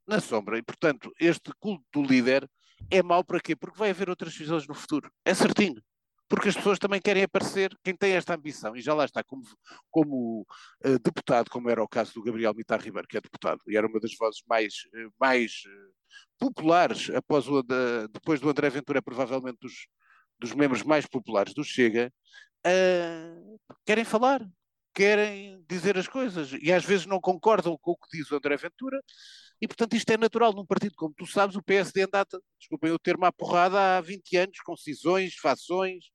Na 0.06 0.20
sombra. 0.20 0.58
E, 0.58 0.62
portanto, 0.62 1.12
este 1.20 1.50
culto 1.58 1.84
do 1.92 2.02
líder 2.02 2.48
é 2.90 3.02
mau 3.02 3.22
para 3.22 3.40
quê? 3.40 3.54
Porque 3.54 3.78
vai 3.78 3.90
haver 3.90 4.08
outras 4.08 4.32
decisões 4.32 4.66
no 4.66 4.74
futuro. 4.74 5.10
É 5.24 5.34
certinho 5.34 5.82
porque 6.30 6.48
as 6.48 6.54
pessoas 6.54 6.78
também 6.78 7.00
querem 7.00 7.24
aparecer, 7.24 7.76
quem 7.82 7.94
tem 7.94 8.12
esta 8.12 8.36
ambição, 8.36 8.76
e 8.76 8.80
já 8.80 8.94
lá 8.94 9.04
está, 9.04 9.22
como, 9.24 9.42
como 9.90 10.46
uh, 10.86 10.98
deputado, 11.02 11.50
como 11.50 11.68
era 11.68 11.82
o 11.82 11.88
caso 11.88 12.14
do 12.14 12.22
Gabriel 12.22 12.54
Mitar 12.54 12.80
Ribeiro, 12.80 13.08
que 13.08 13.16
é 13.16 13.20
deputado, 13.20 13.60
e 13.66 13.76
era 13.76 13.84
uma 13.84 13.98
das 13.98 14.14
vozes 14.16 14.40
mais, 14.48 14.74
uh, 14.94 15.12
mais 15.20 15.64
uh, 15.66 15.92
populares, 16.38 17.10
após 17.10 17.48
o, 17.48 17.62
depois 18.12 18.38
do 18.38 18.48
André 18.48 18.70
Ventura, 18.70 19.00
é 19.00 19.02
provavelmente 19.02 19.58
dos, 19.60 19.88
dos 20.38 20.54
membros 20.54 20.84
mais 20.84 21.04
populares 21.04 21.52
do 21.52 21.64
Chega, 21.64 22.12
querem 23.84 24.04
falar, 24.04 24.40
querem 24.94 25.64
dizer 25.68 25.98
as 25.98 26.06
coisas, 26.06 26.52
e 26.62 26.72
às 26.72 26.84
vezes 26.84 27.06
não 27.06 27.20
concordam 27.20 27.76
com 27.76 27.90
o 27.90 27.96
que 27.96 28.16
diz 28.16 28.30
o 28.30 28.36
André 28.36 28.56
Ventura, 28.56 29.02
e, 29.60 29.68
portanto, 29.68 29.94
isto 29.94 30.10
é 30.10 30.16
natural 30.16 30.52
num 30.52 30.64
partido, 30.64 30.94
como 30.96 31.14
tu 31.14 31.26
sabes, 31.26 31.54
o 31.54 31.62
PSD 31.62 32.02
anda, 32.02 32.26
desculpem 32.58 32.92
o 32.92 32.98
termo, 32.98 33.26
à 33.26 33.32
porrada 33.32 33.98
há 33.98 34.00
20 34.00 34.36
anos, 34.38 34.60
com 34.60 34.76
cisões, 34.76 35.34
fações, 35.36 36.06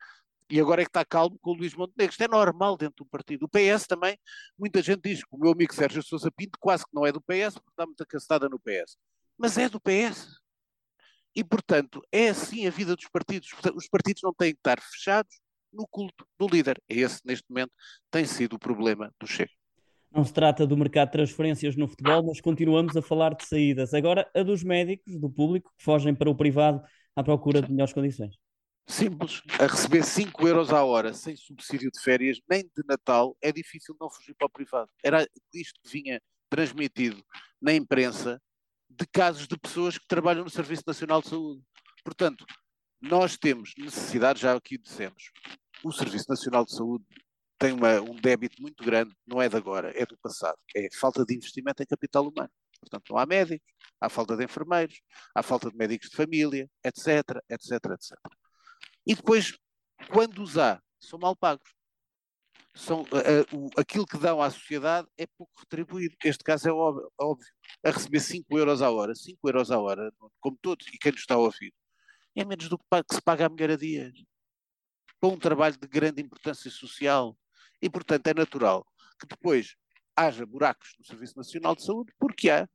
E 0.49 0.59
agora 0.59 0.81
é 0.81 0.85
que 0.85 0.89
está 0.89 1.03
calmo 1.05 1.37
com 1.41 1.51
o 1.51 1.53
Luís 1.55 1.73
Montenegro. 1.75 2.11
Isto 2.11 2.23
é 2.23 2.27
normal 2.27 2.77
dentro 2.77 3.03
do 3.03 3.09
partido. 3.09 3.45
O 3.45 3.49
PS 3.49 3.87
também, 3.87 4.17
muita 4.57 4.81
gente 4.81 5.01
diz 5.03 5.23
que 5.23 5.29
o 5.31 5.39
meu 5.39 5.51
amigo 5.51 5.73
Sérgio 5.73 6.03
Sousa 6.03 6.31
Pinto 6.31 6.59
quase 6.59 6.85
que 6.85 6.93
não 6.93 7.05
é 7.05 7.11
do 7.11 7.21
PS, 7.21 7.55
porque 7.55 7.71
está 7.71 7.85
muita 7.85 8.05
castada 8.05 8.47
no 8.49 8.59
PS. 8.59 8.97
Mas 9.37 9.57
é 9.57 9.69
do 9.69 9.79
PS. 9.81 10.39
E, 11.35 11.43
portanto, 11.43 12.01
é 12.11 12.29
assim 12.29 12.67
a 12.67 12.71
vida 12.71 12.95
dos 12.95 13.07
partidos. 13.09 13.49
Os 13.75 13.87
partidos 13.87 14.21
não 14.23 14.33
têm 14.33 14.53
que 14.53 14.59
estar 14.59 14.79
fechados 14.81 15.39
no 15.73 15.87
culto 15.87 16.25
do 16.39 16.47
líder. 16.47 16.81
É 16.89 16.95
esse, 16.95 17.21
neste 17.25 17.45
momento, 17.49 17.73
tem 18.11 18.25
sido 18.25 18.55
o 18.55 18.59
problema 18.59 19.13
do 19.19 19.27
Chega. 19.27 19.51
Não 20.15 20.23
se 20.23 20.31
trata 20.31 20.65
do 20.65 20.77
mercado 20.77 21.07
de 21.07 21.11
transferências 21.11 21.75
no 21.75 21.89
futebol, 21.89 22.25
mas 22.25 22.39
continuamos 22.39 22.95
a 22.95 23.01
falar 23.01 23.35
de 23.35 23.45
saídas. 23.45 23.93
Agora, 23.93 24.25
a 24.33 24.43
dos 24.43 24.63
médicos, 24.63 25.19
do 25.19 25.29
público, 25.29 25.73
que 25.77 25.83
fogem 25.83 26.15
para 26.15 26.29
o 26.29 26.35
privado 26.35 26.81
à 27.13 27.21
procura 27.21 27.61
de 27.61 27.69
melhores 27.69 27.91
condições. 27.91 28.33
Simples. 28.87 29.41
A 29.59 29.67
receber 29.67 30.03
5 30.03 30.47
euros 30.47 30.71
à 30.71 30.85
hora, 30.85 31.13
sem 31.13 31.35
subsídio 31.35 31.91
de 31.91 31.99
férias, 31.99 32.39
nem 32.49 32.63
de 32.63 32.81
Natal, 32.87 33.35
é 33.41 33.51
difícil 33.51 33.93
não 33.99 34.09
fugir 34.09 34.33
para 34.35 34.47
o 34.47 34.49
privado. 34.49 34.89
Era 35.03 35.27
isto 35.53 35.81
que 35.83 35.89
vinha 35.89 36.21
transmitido 36.49 37.21
na 37.61 37.73
imprensa 37.73 38.41
de 38.89 39.05
casos 39.07 39.49
de 39.49 39.57
pessoas 39.57 39.97
que 39.97 40.07
trabalham 40.07 40.45
no 40.45 40.49
Serviço 40.49 40.83
Nacional 40.87 41.21
de 41.21 41.27
Saúde. 41.27 41.61
Portanto, 42.05 42.45
nós 43.01 43.35
temos 43.35 43.73
necessidade, 43.77 44.39
já 44.39 44.55
aqui 44.55 44.77
dissemos, 44.77 45.31
o 45.83 45.91
Serviço 45.91 46.29
Nacional 46.29 46.63
de 46.63 46.73
Saúde 46.73 47.03
tem 47.57 47.71
uma, 47.73 48.01
um 48.01 48.15
débito 48.15 48.61
muito 48.61 48.83
grande, 48.83 49.15
não 49.25 49.41
é 49.41 49.47
de 49.47 49.55
agora, 49.55 49.91
é 49.95 50.05
do 50.05 50.17
passado. 50.17 50.57
É 50.75 50.87
falta 50.93 51.25
de 51.25 51.35
investimento 51.35 51.81
em 51.81 51.85
capital 51.85 52.27
humano. 52.27 52.51
Portanto, 52.79 53.09
não 53.09 53.17
há 53.17 53.25
médicos, 53.25 53.67
há 53.99 54.09
falta 54.09 54.35
de 54.35 54.43
enfermeiros, 54.43 55.01
há 55.33 55.41
falta 55.41 55.69
de 55.69 55.77
médicos 55.77 56.09
de 56.09 56.15
família, 56.15 56.69
etc, 56.83 57.23
etc, 57.49 57.71
etc. 57.91 58.17
E 59.07 59.15
depois, 59.15 59.57
quando 60.11 60.43
os 60.43 60.57
há, 60.57 60.81
são 60.99 61.19
mal 61.19 61.35
pagos. 61.35 61.73
São, 62.75 63.03
uh, 63.03 63.69
aquilo 63.77 64.05
que 64.05 64.17
dão 64.17 64.41
à 64.41 64.49
sociedade 64.49 65.07
é 65.17 65.25
pouco 65.37 65.53
retribuído. 65.57 66.15
Este 66.23 66.43
caso 66.43 66.67
é 66.67 66.73
óbvio, 66.73 67.09
óbvio. 67.17 67.47
A 67.85 67.89
receber 67.89 68.19
5 68.19 68.57
euros 68.57 68.81
a 68.81 68.91
hora, 68.91 69.15
5 69.15 69.39
euros 69.47 69.71
a 69.71 69.79
hora, 69.79 70.11
como 70.41 70.57
todos, 70.61 70.85
e 70.87 70.97
quem 70.97 71.13
nos 71.13 71.21
está 71.21 71.35
a 71.35 71.37
ouvir, 71.37 71.73
é 72.35 72.43
menos 72.43 72.67
do 72.67 72.77
que, 72.77 72.85
que 73.07 73.15
se 73.15 73.21
paga 73.21 73.45
a 73.45 73.49
mulher 73.49 73.71
a 73.71 73.77
dias. 73.77 74.13
Para 75.21 75.29
um 75.29 75.39
trabalho 75.39 75.77
de 75.77 75.87
grande 75.87 76.21
importância 76.21 76.69
social. 76.69 77.37
E, 77.85 77.89
portanto, 77.89 78.25
é 78.25 78.33
natural 78.33 78.83
que 79.19 79.27
depois 79.27 79.75
haja 80.15 80.43
buracos 80.43 80.95
no 80.97 81.05
Serviço 81.05 81.37
Nacional 81.37 81.75
de 81.75 81.85
Saúde, 81.85 82.11
porque 82.19 82.49
há 82.49 82.67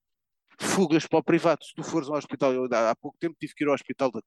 fugas 0.61 1.05
para 1.07 1.19
o 1.19 1.25
privado. 1.25 1.64
Se 1.64 1.75
tu 1.75 1.83
fores 1.83 2.09
ao 2.09 2.17
hospital, 2.17 2.52
eu 2.52 2.69
há 2.73 2.95
pouco 2.95 3.19
tempo 3.19 3.37
tive 3.40 3.52
que 3.55 3.64
ir 3.64 3.67
ao 3.67 3.75
hospital 3.75 4.12
da 4.12 4.21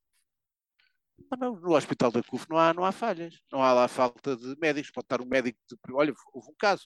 não, 1.39 1.55
no 1.55 1.75
hospital 1.75 2.11
da 2.11 2.21
CUF 2.21 2.45
não 2.49 2.57
há, 2.57 2.73
não 2.73 2.83
há 2.83 2.91
falhas, 2.91 3.39
não 3.51 3.63
há 3.63 3.71
lá 3.71 3.87
falta 3.87 4.35
de 4.35 4.55
médicos, 4.59 4.91
pode 4.91 5.05
estar 5.05 5.21
um 5.21 5.25
médico, 5.25 5.57
de, 5.69 5.93
olha, 5.93 6.13
houve 6.33 6.49
um 6.49 6.55
caso, 6.57 6.85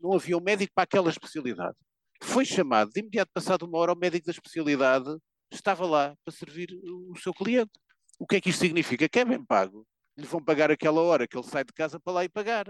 não 0.00 0.14
havia 0.14 0.36
um 0.36 0.40
médico 0.40 0.72
para 0.74 0.84
aquela 0.84 1.10
especialidade. 1.10 1.76
Foi 2.22 2.44
chamado, 2.44 2.90
de 2.92 3.00
imediato 3.00 3.30
passado 3.34 3.66
uma 3.66 3.78
hora, 3.78 3.92
o 3.92 3.98
médico 3.98 4.26
da 4.26 4.32
especialidade 4.32 5.14
estava 5.52 5.84
lá 5.84 6.16
para 6.24 6.34
servir 6.34 6.68
o 6.82 7.16
seu 7.18 7.34
cliente. 7.34 7.72
O 8.18 8.26
que 8.26 8.36
é 8.36 8.40
que 8.40 8.50
isto 8.50 8.60
significa? 8.60 9.08
Que 9.08 9.20
é 9.20 9.24
bem 9.24 9.44
pago. 9.44 9.86
Lhe 10.16 10.26
vão 10.26 10.42
pagar 10.42 10.70
aquela 10.70 11.02
hora 11.02 11.28
que 11.28 11.36
ele 11.36 11.46
sai 11.46 11.62
de 11.62 11.72
casa 11.72 12.00
para 12.00 12.12
lá 12.14 12.24
e 12.24 12.28
pagar, 12.28 12.66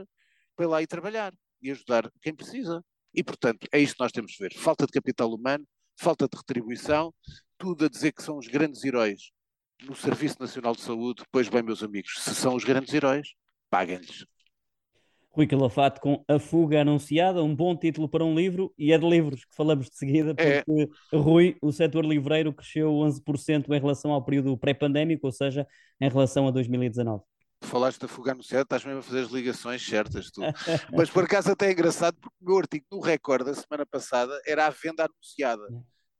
para 0.57 0.67
lá 0.67 0.83
e 0.83 0.87
trabalhar 0.87 1.33
e 1.63 1.71
ajudar 1.71 2.11
quem 2.21 2.35
precisa. 2.35 2.83
E, 3.15 3.23
portanto, 3.23 3.67
é 3.71 3.79
isto 3.79 3.97
que 3.97 4.03
nós 4.03 4.13
temos 4.13 4.33
de 4.33 4.39
ver. 4.39 4.55
Falta 4.55 4.87
de 4.87 4.93
capital 4.93 5.33
humano, 5.33 5.65
falta 5.97 6.27
de 6.29 6.37
retribuição, 6.37 7.15
tudo 7.59 7.85
a 7.85 7.89
dizer 7.89 8.13
que 8.13 8.23
são 8.23 8.39
os 8.39 8.47
grandes 8.47 8.85
heróis 8.85 9.31
no 9.85 9.95
Serviço 9.95 10.37
Nacional 10.41 10.75
de 10.75 10.83
Saúde, 10.83 11.23
pois 11.31 11.49
bem, 11.49 11.63
meus 11.63 11.83
amigos, 11.83 12.15
se 12.19 12.35
são 12.35 12.55
os 12.55 12.65
grandes 12.65 12.93
heróis, 12.93 13.35
paguem-lhes. 13.71 14.27
Rui 15.31 15.47
Calafato 15.47 16.01
com 16.01 16.25
A 16.27 16.39
Fuga 16.39 16.81
Anunciada, 16.81 17.43
um 17.43 17.55
bom 17.55 17.77
título 17.77 18.09
para 18.09 18.25
um 18.25 18.35
livro, 18.35 18.73
e 18.79 18.91
é 18.91 18.99
de 18.99 19.07
livros 19.07 19.45
que 19.45 19.55
falamos 19.55 19.91
de 19.91 19.97
seguida, 19.97 20.35
é. 20.39 20.63
porque, 20.63 20.91
é. 21.13 21.17
Rui, 21.17 21.57
o 21.61 21.71
setor 21.71 22.07
livreiro 22.07 22.55
cresceu 22.55 22.91
11% 22.91 23.69
em 23.69 23.79
relação 23.79 24.13
ao 24.13 24.25
período 24.25 24.57
pré-pandémico, 24.57 25.27
ou 25.27 25.33
seja, 25.33 25.67
em 26.01 26.09
relação 26.09 26.49
a 26.49 26.51
2019 26.51 27.23
falaste 27.63 28.01
da 28.01 28.09
fuga 28.09 28.33
anunciada, 28.33 28.63
estás 28.63 28.85
mesmo 28.85 29.01
a 29.01 29.03
fazer 29.03 29.21
as 29.21 29.31
ligações 29.31 29.85
certas, 29.85 30.31
tu. 30.31 30.41
Mas 30.97 31.11
por 31.11 31.25
acaso 31.25 31.51
até 31.51 31.69
é 31.69 31.73
engraçado, 31.73 32.17
porque 32.21 32.37
o 32.41 32.45
meu 32.47 32.59
artigo 32.59 32.85
no 32.91 33.01
Record 33.01 33.47
da 33.47 33.55
semana 33.55 33.87
passada 33.87 34.41
era 34.47 34.67
a 34.67 34.71
venda 34.71 35.05
anunciada 35.05 35.67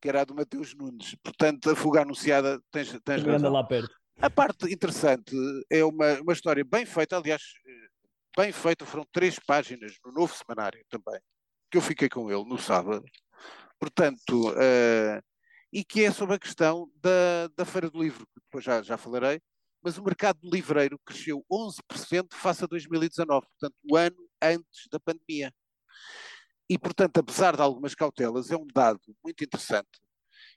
que 0.01 0.09
era 0.09 0.21
a 0.21 0.25
do 0.25 0.35
Mateus 0.35 0.75
Nunes. 0.75 1.17
Portanto, 1.23 1.71
a 1.71 1.77
fuga 1.77 2.03
anunciada, 2.03 2.61
tens, 2.71 2.97
tens 3.05 3.23
razão. 3.23 3.53
lá 3.53 3.65
perto. 3.65 3.93
A 4.21 4.31
parte 4.31 4.73
interessante 4.73 5.35
é 5.71 5.85
uma, 5.85 6.21
uma 6.21 6.33
história 6.33 6.65
bem 6.65 6.87
feita, 6.87 7.17
aliás, 7.17 7.43
bem 8.37 8.53
feita, 8.53 8.87
foram 8.87 9.05
três 9.13 9.39
páginas 9.39 9.97
no 10.05 10.13
novo 10.13 10.35
semanário 10.35 10.83
também, 10.89 11.21
que 11.71 11.77
eu 11.77 11.83
fiquei 11.83 12.09
com 12.09 12.31
ele 12.31 12.45
no 12.45 12.57
sábado. 12.57 13.05
Portanto, 13.79 14.51
uh, 14.53 15.23
e 15.73 15.85
que 15.85 16.05
é 16.05 16.11
sobre 16.11 16.37
a 16.37 16.39
questão 16.39 16.91
da, 17.03 17.49
da 17.55 17.65
Feira 17.65 17.91
do 17.91 18.01
Livro, 18.01 18.27
que 18.27 18.41
depois 18.45 18.65
já, 18.65 18.83
já 18.83 18.97
falarei, 18.97 19.41
mas 19.87 19.99
o 19.99 20.03
mercado 20.03 20.41
livreiro 20.43 20.99
cresceu 21.07 21.47
11% 21.49 22.35
face 22.35 22.65
a 22.65 22.67
2019, 22.67 23.47
portanto, 23.47 23.77
o 23.89 23.97
ano 23.97 24.17
antes 24.43 24.89
da 24.91 24.99
pandemia. 24.99 25.55
E, 26.69 26.77
portanto, 26.77 27.19
apesar 27.19 27.55
de 27.55 27.63
algumas 27.63 27.95
cautelas, 27.95 28.51
é 28.51 28.57
um 28.57 28.67
dado 28.67 29.01
muito 29.23 29.45
interessante 29.45 30.01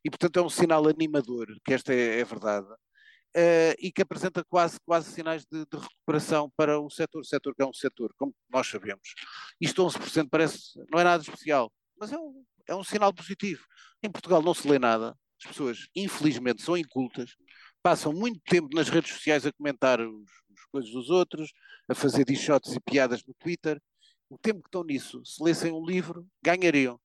e, 0.03 0.09
portanto, 0.09 0.39
é 0.39 0.41
um 0.41 0.49
sinal 0.49 0.87
animador, 0.87 1.45
que 1.63 1.75
esta 1.75 1.93
é, 1.93 2.21
é 2.21 2.23
verdade, 2.23 2.65
uh, 2.71 3.75
e 3.77 3.91
que 3.91 4.01
apresenta 4.01 4.43
quase, 4.45 4.79
quase 4.83 5.11
sinais 5.11 5.45
de, 5.45 5.59
de, 5.59 5.77
recuperação 5.77 6.51
para 6.57 6.79
o 6.79 6.89
setor, 6.89 7.21
o 7.21 7.23
setor 7.23 7.53
que 7.53 7.61
é 7.61 7.67
um 7.67 7.73
setor, 7.73 8.11
como 8.17 8.33
nós 8.49 8.65
sabemos. 8.65 9.13
Isto 9.61 9.85
11% 9.85 10.27
parece, 10.31 10.59
não 10.91 10.99
é 10.99 11.03
nada 11.03 11.21
especial, 11.21 11.71
mas 11.99 12.11
é 12.11 12.17
um, 12.17 12.43
é 12.67 12.73
um 12.73 12.83
sinal 12.83 13.13
positivo. 13.13 13.63
Em 14.01 14.09
Portugal 14.09 14.41
não 14.41 14.55
se 14.55 14.67
lê 14.67 14.79
nada, 14.79 15.15
as 15.39 15.51
pessoas, 15.51 15.87
infelizmente, 15.95 16.63
são 16.63 16.75
incultas, 16.75 17.35
passam 17.81 18.13
muito 18.13 18.39
tempo 18.41 18.69
nas 18.73 18.89
redes 18.89 19.13
sociais 19.13 19.45
a 19.45 19.51
comentar 19.51 19.99
os, 19.99 20.29
as 20.51 20.65
coisas 20.71 20.91
dos 20.91 21.09
outros, 21.09 21.51
a 21.87 21.95
fazer 21.95 22.25
dichotes 22.25 22.73
e 22.73 22.79
piadas 22.79 23.23
no 23.25 23.33
Twitter, 23.33 23.81
o 24.29 24.37
tempo 24.37 24.61
que 24.61 24.67
estão 24.67 24.83
nisso, 24.83 25.21
se 25.25 25.43
lessem 25.43 25.71
um 25.71 25.83
livro, 25.83 26.27
ganhariam 26.43 26.99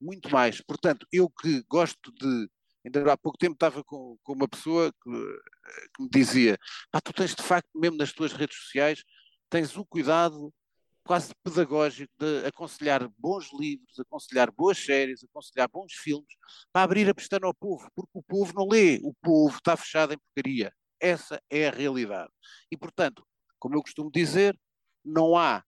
muito 0.00 0.30
mais. 0.30 0.60
Portanto, 0.60 1.06
eu 1.12 1.30
que 1.30 1.62
gosto 1.68 2.12
de. 2.12 2.48
Ainda 2.84 3.12
há 3.12 3.16
pouco 3.16 3.38
tempo 3.38 3.54
estava 3.54 3.82
com, 3.82 4.18
com 4.22 4.32
uma 4.34 4.48
pessoa 4.48 4.92
que, 4.92 5.10
que 5.94 6.02
me 6.02 6.08
dizia: 6.10 6.58
pá, 6.90 7.00
tu 7.00 7.12
tens 7.12 7.34
de 7.34 7.42
facto, 7.42 7.70
mesmo 7.74 7.96
nas 7.96 8.12
tuas 8.12 8.32
redes 8.32 8.56
sociais, 8.58 9.02
tens 9.48 9.76
o 9.76 9.86
cuidado 9.86 10.52
quase 11.04 11.32
pedagógico 11.42 12.12
de 12.18 12.46
aconselhar 12.46 13.08
bons 13.18 13.52
livros, 13.52 14.00
aconselhar 14.00 14.50
boas 14.50 14.78
séries, 14.78 15.22
aconselhar 15.22 15.68
bons 15.68 15.92
filmes, 15.92 16.34
para 16.72 16.82
abrir 16.82 17.08
a 17.08 17.14
pestana 17.14 17.46
ao 17.46 17.54
povo, 17.54 17.88
porque 17.94 18.10
o 18.14 18.22
povo 18.22 18.52
não 18.54 18.66
lê, 18.66 18.98
o 19.02 19.12
povo 19.22 19.54
está 19.54 19.76
fechado 19.76 20.14
em 20.14 20.18
porcaria. 20.18 20.72
Essa 20.98 21.40
é 21.50 21.68
a 21.68 21.70
realidade. 21.70 22.32
E, 22.70 22.76
portanto, 22.76 23.26
como 23.58 23.76
eu 23.76 23.82
costumo 23.82 24.10
dizer, 24.10 24.58
não 25.04 25.36
há 25.36 25.62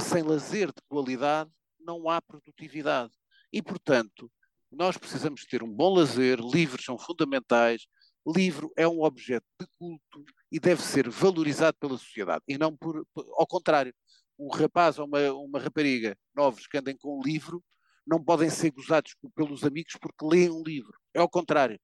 sem 0.00 0.22
lazer 0.22 0.68
de 0.68 0.82
qualidade, 0.88 1.50
não 1.80 2.10
há 2.10 2.20
produtividade. 2.20 3.12
E, 3.52 3.62
portanto, 3.62 4.30
nós 4.70 4.98
precisamos 4.98 5.46
ter 5.46 5.62
um 5.62 5.72
bom 5.72 5.94
lazer, 5.94 6.38
livros 6.40 6.84
são 6.84 6.98
fundamentais, 6.98 7.86
livro 8.26 8.70
é 8.76 8.86
um 8.86 9.02
objeto 9.02 9.46
de 9.58 9.66
culto 9.78 10.24
e 10.52 10.60
deve 10.60 10.82
ser 10.82 11.08
valorizado 11.08 11.76
pela 11.80 11.96
sociedade, 11.96 12.42
e 12.46 12.58
não 12.58 12.76
por, 12.76 13.06
ao 13.14 13.46
contrário. 13.46 13.94
Um 14.38 14.48
rapaz 14.48 14.98
ou 14.98 15.06
uma, 15.06 15.32
uma 15.32 15.58
rapariga 15.58 16.16
novos 16.34 16.66
que 16.66 16.78
andem 16.78 16.96
com 16.96 17.18
um 17.18 17.22
livro 17.22 17.62
não 18.06 18.22
podem 18.22 18.48
ser 18.48 18.70
gozados 18.70 19.14
pelos 19.34 19.64
amigos 19.64 19.94
porque 20.00 20.24
leem 20.24 20.50
um 20.50 20.62
livro. 20.62 20.98
É 21.12 21.20
ao 21.20 21.28
contrário. 21.28 21.78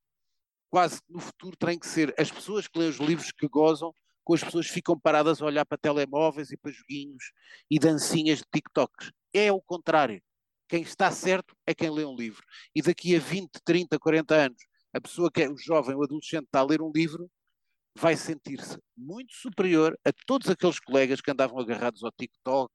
Quase 0.71 1.01
no 1.09 1.21
futuro 1.21 1.57
tem 1.57 1.79
que 1.79 1.87
ser 1.87 2.15
as 2.19 2.31
pessoas 2.31 2.67
que 2.67 2.79
leem 2.79 2.91
os 2.91 2.99
livros 2.99 3.31
que 3.31 3.47
gozam 3.47 3.93
com 4.25 4.35
as 4.35 4.43
pessoas 4.43 4.67
ficam 4.67 4.99
paradas 4.99 5.41
a 5.41 5.45
olhar 5.45 5.67
para 5.67 5.77
telemóveis 5.77 6.51
e 6.51 6.57
para 6.57 6.73
joguinhos 6.73 7.33
e 7.71 7.79
dancinhas 7.79 8.39
de 8.39 8.47
TikToks. 8.53 9.13
É 9.33 9.53
o 9.53 9.61
contrário. 9.61 10.23
Quem 10.67 10.83
está 10.83 11.11
certo 11.11 11.55
é 11.67 11.75
quem 11.75 11.91
lê 11.91 12.05
um 12.05 12.17
livro. 12.17 12.43
E 12.75 12.81
daqui 12.81 13.15
a 13.15 13.21
20, 13.21 13.61
30, 13.63 13.99
40 13.99 14.35
anos, 14.35 14.59
a 14.95 15.01
pessoa 15.01 15.31
que 15.31 15.43
é 15.43 15.51
o 15.51 15.59
jovem, 15.59 15.95
o 15.95 16.03
adolescente, 16.03 16.47
está 16.47 16.61
a 16.61 16.65
ler 16.65 16.81
um 16.81 16.91
livro, 16.91 17.31
vai 17.97 18.17
sentir-se 18.17 18.79
muito 18.97 19.33
superior 19.35 19.99
a 20.05 20.13
todos 20.27 20.51
aqueles 20.51 20.81
colegas 20.81 21.21
que 21.21 21.31
andavam 21.31 21.59
agarrados 21.59 22.03
ao 22.03 22.13
TikTok 22.13 22.73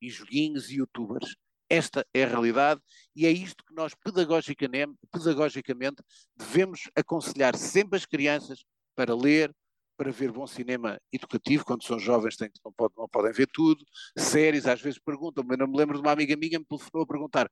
e 0.00 0.08
joguinhos 0.08 0.70
e 0.70 0.76
youtubers. 0.76 1.36
Esta 1.68 2.06
é 2.14 2.24
a 2.24 2.28
realidade 2.28 2.80
e 3.16 3.26
é 3.26 3.30
isto 3.30 3.64
que 3.64 3.74
nós 3.74 3.94
pedagogicamente, 3.94 6.02
devemos 6.36 6.82
aconselhar 6.94 7.56
sempre 7.56 7.96
as 7.96 8.06
crianças 8.06 8.64
para 8.94 9.14
ler, 9.14 9.54
para 9.96 10.10
ver 10.10 10.32
bom 10.32 10.46
cinema 10.46 10.98
educativo, 11.12 11.64
quando 11.64 11.84
são 11.84 11.98
jovens 11.98 12.36
têm, 12.36 12.50
não, 12.64 12.72
pode, 12.72 12.94
não 12.96 13.08
podem 13.08 13.32
ver 13.32 13.48
tudo, 13.52 13.84
séries, 14.18 14.66
às 14.66 14.80
vezes 14.80 14.98
perguntam, 14.98 15.44
mas 15.46 15.58
não 15.58 15.66
me 15.66 15.76
lembro 15.76 15.96
de 15.96 16.02
uma 16.02 16.12
amiga 16.12 16.36
minha 16.36 16.58
me 16.58 16.64
telefonou 16.64 17.04
a 17.04 17.06
perguntar, 17.06 17.50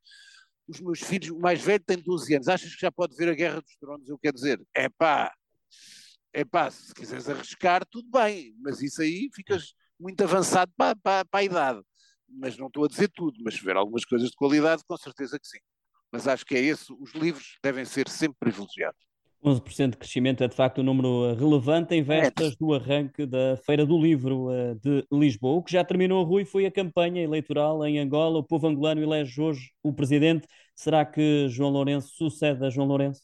os 0.69 0.81
meus 0.81 1.01
filhos, 1.01 1.31
o 1.31 1.39
mais 1.39 1.61
velho 1.61 1.83
tem 1.85 1.99
12 1.99 2.35
anos, 2.35 2.49
achas 2.49 2.75
que 2.75 2.81
já 2.81 2.91
pode 2.91 3.17
ver 3.17 3.29
a 3.29 3.35
Guerra 3.35 3.61
dos 3.61 3.77
Tronos? 3.77 4.09
Eu 4.09 4.19
quero 4.19 4.35
dizer, 4.35 4.61
é 4.75 4.89
pá, 4.89 5.33
é 6.33 6.45
pá, 6.45 6.71
se 6.71 6.95
quiseres 6.95 7.29
arriscar, 7.29 7.85
tudo 7.87 8.09
bem, 8.11 8.55
mas 8.59 8.81
isso 8.81 9.03
aí 9.03 9.29
ficas, 9.35 9.75
muito 9.99 10.23
avançado 10.23 10.73
para, 10.77 10.97
para, 10.97 11.25
para 11.25 11.41
a 11.41 11.45
idade. 11.45 11.81
Mas 12.29 12.57
não 12.57 12.69
estou 12.69 12.85
a 12.85 12.89
dizer 12.89 13.09
tudo, 13.09 13.37
mas 13.45 13.55
se 13.55 13.71
algumas 13.71 14.05
coisas 14.05 14.31
de 14.31 14.37
qualidade, 14.37 14.83
com 14.87 14.97
certeza 14.97 15.39
que 15.39 15.47
sim. 15.47 15.59
Mas 16.11 16.27
acho 16.27 16.45
que 16.45 16.55
é 16.55 16.61
esse, 16.61 16.93
os 16.93 17.13
livros 17.13 17.59
devem 17.63 17.85
ser 17.85 18.09
sempre 18.09 18.39
privilegiados. 18.39 19.01
11% 19.45 19.91
de 19.91 19.97
crescimento 19.97 20.45
é 20.45 20.49
de 20.49 20.55
facto 20.55 20.81
um 20.81 20.85
número 20.85 21.31
eh, 21.31 21.35
relevante 21.35 21.95
em 21.95 22.01
é. 22.01 22.31
do 22.61 22.75
arranque 22.75 23.27
da 23.27 23.57
Feira 23.67 23.85
do 23.85 24.01
Livro 24.01 24.53
eh, 24.53 24.75
de 24.77 25.05
Lisboa. 25.11 25.59
O 25.59 25.63
que 25.63 25.73
já 25.73 25.85
terminou, 25.85 26.23
Rui, 26.23 26.45
foi 26.45 26.65
a 26.65 26.71
campanha 26.71 27.21
eleitoral 27.23 27.85
em 27.85 27.99
Angola. 27.99 28.39
O 28.39 28.45
povo 28.45 28.69
angolano 28.69 29.03
elege 29.03 29.41
hoje 29.41 29.73
o 29.83 29.93
presidente. 29.93 30.47
Será 30.77 31.05
que 31.05 31.49
João 31.49 31.71
Lourenço 31.71 32.15
sucede 32.15 32.65
a 32.65 32.71
João 32.71 32.87
Lourenço? 32.87 33.23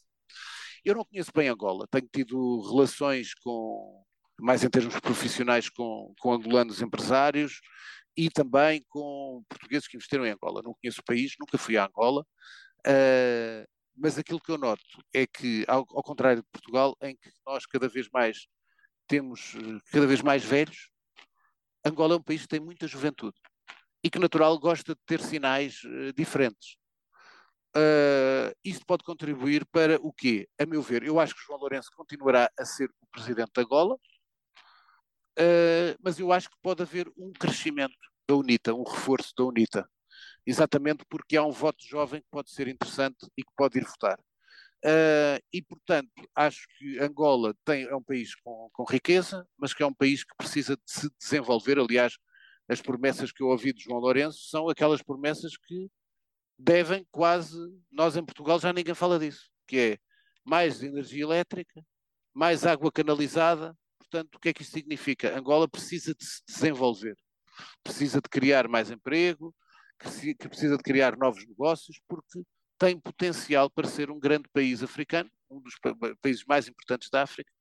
Eu 0.83 0.95
não 0.95 1.05
conheço 1.05 1.31
bem 1.33 1.49
Angola. 1.49 1.85
Tenho 1.89 2.07
tido 2.11 2.61
relações 2.69 3.33
com, 3.33 4.03
mais 4.39 4.63
em 4.63 4.69
termos 4.69 4.99
profissionais, 4.99 5.69
com, 5.69 6.13
com 6.19 6.33
angolanos 6.33 6.81
empresários 6.81 7.59
e 8.15 8.29
também 8.29 8.83
com 8.89 9.43
portugueses 9.47 9.87
que 9.87 9.97
investiram 9.97 10.25
em 10.25 10.31
Angola. 10.31 10.61
Não 10.63 10.73
conheço 10.73 11.01
o 11.01 11.05
país, 11.05 11.33
nunca 11.39 11.57
fui 11.57 11.77
a 11.77 11.85
Angola. 11.85 12.25
Uh, 12.85 13.67
mas 13.95 14.17
aquilo 14.17 14.39
que 14.39 14.51
eu 14.51 14.57
noto 14.57 14.81
é 15.13 15.27
que, 15.27 15.65
ao, 15.67 15.79
ao, 15.89 16.03
contrário 16.03 16.41
de 16.41 16.47
Portugal, 16.49 16.95
em 17.01 17.15
que 17.15 17.29
nós 17.45 17.65
cada 17.65 17.89
vez 17.89 18.07
mais 18.13 18.47
temos 19.07 19.55
cada 19.91 20.07
vez 20.07 20.21
mais 20.21 20.43
velhos, 20.43 20.89
Angola 21.85 22.15
é 22.15 22.17
um 22.17 22.23
país 22.23 22.43
que 22.43 22.47
tem 22.47 22.59
muita 22.59 22.87
juventude 22.87 23.37
e 24.03 24.09
que, 24.09 24.19
natural, 24.19 24.57
gosta 24.57 24.93
de 24.93 25.01
ter 25.05 25.19
sinais 25.19 25.83
uh, 25.83 26.13
diferentes. 26.13 26.77
Uh, 27.75 28.51
isto 28.65 28.83
pode 28.85 29.03
contribuir 29.03 29.65
para 29.67 29.97
o 30.01 30.11
quê? 30.11 30.47
A 30.59 30.65
meu 30.65 30.81
ver, 30.81 31.03
eu 31.03 31.19
acho 31.19 31.35
que 31.35 31.45
João 31.45 31.59
Lourenço 31.59 31.89
continuará 31.95 32.49
a 32.57 32.65
ser 32.65 32.89
o 33.01 33.07
presidente 33.11 33.51
da 33.53 33.61
Angola, 33.61 33.95
uh, 33.95 35.95
mas 36.03 36.19
eu 36.19 36.33
acho 36.33 36.49
que 36.49 36.57
pode 36.61 36.81
haver 36.81 37.07
um 37.15 37.31
crescimento 37.31 37.95
da 38.27 38.35
UNITA, 38.35 38.73
um 38.73 38.83
reforço 38.83 39.33
da 39.37 39.43
UNITA 39.43 39.87
exatamente 40.45 41.03
porque 41.09 41.37
há 41.37 41.43
um 41.43 41.51
voto 41.51 41.83
jovem 41.85 42.21
que 42.21 42.27
pode 42.31 42.51
ser 42.51 42.67
interessante 42.67 43.27
e 43.37 43.43
que 43.43 43.51
pode 43.55 43.77
ir 43.77 43.85
votar. 43.85 44.19
Uh, 44.83 45.37
e, 45.53 45.61
portanto, 45.61 46.09
acho 46.33 46.65
que 46.77 46.99
Angola 46.99 47.53
tem, 47.65 47.83
é 47.83 47.95
um 47.95 48.01
país 48.01 48.33
com, 48.35 48.69
com, 48.71 48.83
riqueza, 48.83 49.45
mas 49.57 49.73
que 49.73 49.83
é 49.83 49.85
um 49.85 49.93
país 49.93 50.23
que 50.23 50.35
precisa 50.37 50.75
de 50.75 50.81
se 50.85 51.09
desenvolver. 51.19 51.77
Aliás, 51.77 52.17
as 52.67 52.81
promessas 52.81 53.31
que 53.31 53.43
eu 53.43 53.47
ouvi 53.47 53.73
de 53.73 53.83
João 53.83 53.99
Lourenço 53.99 54.39
são 54.49 54.69
aquelas 54.69 55.01
promessas 55.01 55.57
que 55.57 55.89
devem 56.59 57.07
quase. 57.09 57.57
Nós 57.89 58.17
em 58.17 58.25
Portugal 58.25 58.59
já 58.59 58.73
ninguém 58.73 58.93
fala 58.93 59.17
disso, 59.17 59.49
que 59.65 59.79
é 59.79 59.97
mais 60.43 60.83
energia 60.83 61.23
elétrica, 61.23 61.81
mais 62.33 62.65
água 62.65 62.91
canalizada. 62.91 63.75
Portanto, 63.97 64.35
o 64.35 64.39
que 64.39 64.49
é 64.49 64.53
que 64.53 64.61
isto 64.63 64.73
significa? 64.73 65.37
Angola 65.37 65.67
precisa 65.67 66.13
de 66.13 66.25
se 66.25 66.41
desenvolver, 66.45 67.15
precisa 67.83 68.19
de 68.19 68.27
criar 68.27 68.67
mais 68.67 68.91
emprego, 68.91 69.55
que 69.99 70.47
precisa 70.49 70.77
de 70.77 70.83
criar 70.83 71.17
novos 71.17 71.45
negócios, 71.47 71.99
porque 72.07 72.41
tem 72.77 72.99
potencial 72.99 73.69
para 73.69 73.87
ser 73.87 74.09
um 74.09 74.19
grande 74.19 74.49
país 74.51 74.81
africano, 74.81 75.29
um 75.49 75.61
dos 75.61 75.75
países 76.21 76.43
mais 76.45 76.67
importantes 76.67 77.09
da 77.09 77.23
África, 77.23 77.51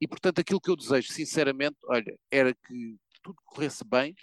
e 0.00 0.08
portanto 0.08 0.40
aquilo 0.40 0.60
que 0.60 0.70
eu 0.70 0.76
desejo, 0.76 1.12
sinceramente, 1.12 1.76
olha, 1.84 2.18
era 2.30 2.54
que 2.54 2.96
tudo 3.22 3.36
corresse 3.44 3.84
bem, 3.84 4.14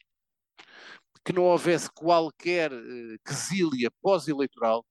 que 1.23 1.33
não 1.33 1.43
houvesse 1.43 1.89
qualquer 1.91 2.71
uh, 2.71 3.17
quesília 3.25 3.91
pós-eleitoral 4.01 4.85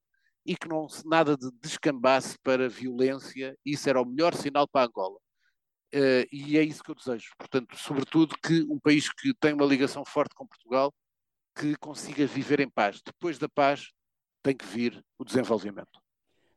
e 0.45 0.57
que 0.57 0.69
não 0.69 0.87
nada 1.05 1.37
de 1.37 1.51
descambasse 1.61 2.39
para 2.43 2.69
violência, 2.69 3.57
isso 3.65 3.89
era 3.89 4.01
o 4.01 4.07
melhor 4.07 4.35
sinal 4.35 4.67
para 4.69 4.87
Angola. 4.87 5.19
Uh, 5.95 6.25
e 6.33 6.57
é 6.57 6.63
isso 6.63 6.83
que 6.83 6.91
eu 6.91 6.95
desejo. 6.95 7.31
Portanto, 7.37 7.77
sobretudo 7.77 8.37
que 8.43 8.63
um 8.71 8.79
país 8.79 9.13
que 9.13 9.35
tem 9.35 9.53
uma 9.53 9.67
ligação 9.67 10.05
forte 10.05 10.35
com 10.35 10.47
Portugal 10.47 10.93
que 11.55 11.77
consiga 11.77 12.27
viver 12.27 12.61
em 12.61 12.71
paz. 12.71 13.01
Depois 13.05 13.39
da 13.39 13.49
paz 13.49 13.91
tem 14.43 14.57
que 14.57 14.65
vir 14.65 15.05
o 15.19 15.25
desenvolvimento. 15.25 16.01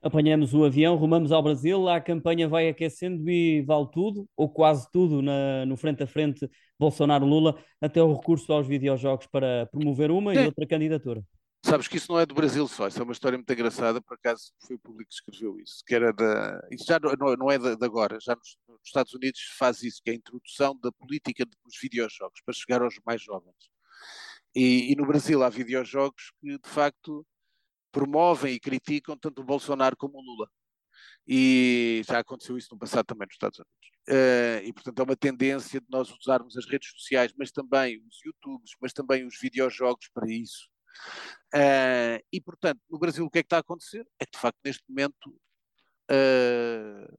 Apanhamos 0.02 0.54
o 0.54 0.66
avião, 0.66 0.98
rumamos 0.98 1.32
ao 1.32 1.42
Brasil, 1.42 1.88
a 1.88 2.00
campanha 2.00 2.48
vai 2.48 2.68
aquecendo 2.68 3.30
e 3.30 3.62
vale 3.62 3.88
tudo, 3.92 4.28
ou 4.36 4.50
quase 4.50 4.86
tudo, 4.92 5.22
na, 5.22 5.66
no 5.66 5.78
frente 5.78 6.04
a 6.04 6.08
frente 6.08 6.50
Bolsonaro-Lula, 6.84 7.58
até 7.82 8.04
o 8.04 8.14
recurso 8.14 8.52
aos 8.52 8.68
videojogos 8.68 9.26
para 9.28 9.66
promover 9.68 10.12
uma 10.12 10.36
e 10.36 10.46
outra 10.46 10.68
candidatura. 10.68 11.24
Sabes 11.66 11.88
que 11.88 11.96
isso 11.96 12.12
não 12.12 12.20
é 12.20 12.26
do 12.26 12.36
Brasil 12.36 12.68
só, 12.68 12.90
isso 12.90 13.00
é 13.00 13.04
uma 13.04 13.14
história 13.14 13.38
muito 13.38 13.54
engraçada, 13.54 14.02
por 14.02 14.16
acaso 14.16 14.52
foi 14.68 14.76
o 14.76 14.80
público 14.80 15.10
que 15.10 15.16
escreveu 15.16 15.58
isso, 15.58 15.82
que 15.88 15.96
era 15.96 16.12
da. 16.12 16.60
Isso 16.70 16.84
já 16.86 17.00
não, 17.00 17.36
não 17.38 17.50
é 17.50 17.58
de, 17.58 17.86
agora, 17.86 18.18
já 18.20 18.36
nos, 18.36 18.58
nos, 18.68 18.82
Estados 18.84 19.14
Unidos 19.14 19.40
faz 19.58 19.82
isso, 19.82 20.02
que 20.04 20.10
é 20.10 20.14
a 20.14 20.18
introdução 20.18 20.78
da 20.78 20.92
política 20.92 21.46
dos 21.46 21.80
videojogos 21.82 22.42
para 22.46 22.54
chegar 22.54 22.82
aos 22.82 22.96
mais 23.06 23.22
jovens. 23.22 23.56
E, 24.54 24.92
e, 24.92 24.96
no 24.98 25.08
Brasil 25.08 25.42
há 25.42 25.50
videojogos 25.50 26.34
que 26.42 26.58
de 26.60 26.70
facto 26.70 27.26
promovem 27.94 28.56
e 28.56 28.60
criticam 28.60 29.18
tanto 29.18 29.42
o 29.42 29.46
Bolsonaro 29.46 29.96
como 29.96 30.18
o 30.18 30.22
Lula. 30.22 30.50
E 31.28 32.02
já 32.08 32.20
aconteceu 32.20 32.58
isso 32.58 32.70
no 32.72 32.80
passado 32.80 33.06
também 33.06 33.26
nos 33.26 33.36
Estados 33.36 33.60
Unidos. 33.60 33.94
Uh, 34.10 34.60
e 34.66 34.74
portanto 34.74 35.00
é 35.00 35.04
uma 35.04 35.16
tendência 35.16 35.80
de 35.80 35.88
nós 35.90 36.10
usarmos 36.12 36.58
as 36.58 36.66
redes 36.66 36.90
sociais, 36.92 37.34
mas 37.38 37.52
também 37.52 38.04
os 38.06 38.20
YouTubes, 38.26 38.72
mas 38.82 38.92
também 38.92 39.26
os 39.26 39.40
videojogos 39.40 40.10
para 40.14 40.30
isso. 40.30 40.70
Uh, 41.56 42.20
e 42.32 42.42
portanto, 42.42 42.82
no 42.90 43.00
Brasil 43.00 43.26
o 43.26 43.30
que 43.30 43.40
é 43.40 43.44
que 43.44 43.48
está 43.48 43.58
a 43.58 43.62
acontecer? 43.62 44.06
É 44.20 44.26
que 44.26 44.34
de 44.34 44.40
facto 44.40 44.60
neste 44.64 44.84
momento 44.90 45.30
uh, 46.12 47.18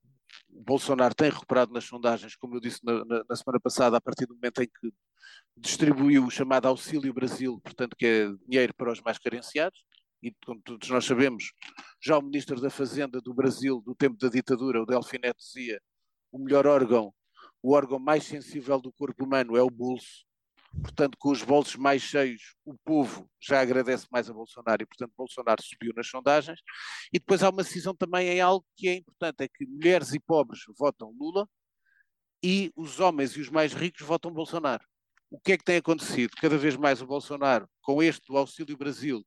Bolsonaro 0.48 1.14
tem 1.14 1.30
recuperado 1.30 1.72
nas 1.72 1.84
sondagens, 1.84 2.36
como 2.36 2.56
eu 2.56 2.60
disse 2.60 2.84
na, 2.84 3.04
na, 3.04 3.24
na, 3.28 3.36
semana 3.36 3.60
passada, 3.60 3.96
a 3.96 4.00
partir 4.00 4.26
do 4.26 4.34
momento 4.34 4.62
em 4.62 4.66
que 4.66 4.92
distribuiu 5.56 6.24
o 6.24 6.30
chamado 6.30 6.68
Auxílio 6.68 7.12
Brasil, 7.12 7.60
portanto, 7.62 7.96
que 7.96 8.06
é 8.06 8.28
dinheiro 8.46 8.74
para 8.74 8.92
os 8.92 9.00
mais 9.00 9.18
carenciados, 9.18 9.84
e 10.24 10.34
como 10.46 10.58
todos 10.62 10.88
nós 10.88 11.04
sabemos, 11.04 11.52
já 12.00 12.16
o 12.16 12.22
Ministro 12.22 12.58
da 12.58 12.70
Fazenda 12.70 13.20
do 13.20 13.34
Brasil, 13.34 13.82
do 13.84 13.94
tempo 13.94 14.16
da 14.16 14.30
ditadura, 14.30 14.82
o 14.82 14.86
Delfim 14.86 15.18
Neto 15.18 15.36
dizia, 15.36 15.78
o 16.32 16.38
melhor 16.38 16.66
órgão, 16.66 17.12
o 17.62 17.72
órgão 17.72 17.98
mais 17.98 18.24
sensível 18.24 18.80
do 18.80 18.90
corpo 18.90 19.26
humano 19.26 19.54
é 19.54 19.62
o 19.62 19.68
bolso, 19.68 20.24
portanto, 20.82 21.18
com 21.18 21.30
os 21.30 21.42
bolsos 21.42 21.76
mais 21.76 22.00
cheios, 22.00 22.56
o 22.64 22.74
povo 22.74 23.30
já 23.38 23.60
agradece 23.60 24.06
mais 24.10 24.30
a 24.30 24.32
Bolsonaro 24.32 24.82
e, 24.82 24.86
portanto, 24.86 25.12
Bolsonaro 25.14 25.62
subiu 25.62 25.92
nas 25.94 26.08
sondagens. 26.08 26.60
E 27.12 27.18
depois 27.18 27.42
há 27.42 27.50
uma 27.50 27.62
decisão 27.62 27.94
também 27.94 28.28
em 28.28 28.40
algo 28.40 28.64
que 28.74 28.88
é 28.88 28.94
importante, 28.94 29.42
é 29.42 29.48
que 29.48 29.66
mulheres 29.66 30.14
e 30.14 30.18
pobres 30.18 30.60
votam 30.78 31.14
Lula 31.20 31.46
e 32.42 32.72
os 32.74 32.98
homens 32.98 33.36
e 33.36 33.42
os 33.42 33.50
mais 33.50 33.74
ricos 33.74 34.06
votam 34.06 34.32
Bolsonaro. 34.32 34.84
O 35.30 35.38
que 35.38 35.52
é 35.52 35.58
que 35.58 35.64
tem 35.64 35.76
acontecido? 35.76 36.32
Cada 36.40 36.56
vez 36.56 36.76
mais 36.76 37.02
o 37.02 37.06
Bolsonaro, 37.06 37.68
com 37.82 38.02
este 38.02 38.26
do 38.26 38.38
Auxílio 38.38 38.76
Brasil, 38.76 39.22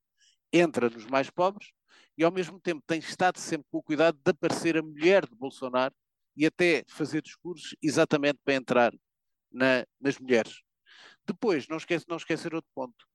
entra 0.52 0.90
nos 0.90 1.06
mais 1.06 1.30
pobres 1.30 1.72
e, 2.18 2.24
ao 2.24 2.32
mesmo 2.32 2.60
tempo, 2.60 2.82
tem 2.86 3.00
estado 3.00 3.40
sempre 3.40 3.68
com 3.72 3.78
o 3.78 3.84
cuidado 3.84 4.18
de 4.24 4.32
aparecer 4.32 4.78
a 4.78 4.82
mulher 4.82 5.26
de 5.26 5.36
Bolsonaro 5.36 5.94
e 6.36 6.46
até 6.46 6.84
fazer 6.88 7.22
discursos 7.22 7.76
exatamente 7.82 8.40
para 8.44 8.56
entrar 8.56 8.94
na, 9.52 9.86
nas 10.00 10.18
mulheres. 10.18 10.62
Depois, 11.26 11.68
não, 11.68 11.78
esquece, 11.78 12.06
não 12.08 12.18
esquecer 12.18 12.54
outro 12.54 12.70
ponto. 12.74 13.06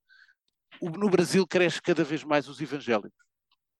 O, 0.80 0.90
no 0.90 1.08
Brasil 1.08 1.46
cresce 1.46 1.80
cada 1.80 2.04
vez 2.04 2.24
mais 2.24 2.48
os 2.48 2.60
evangélicos. 2.60 3.22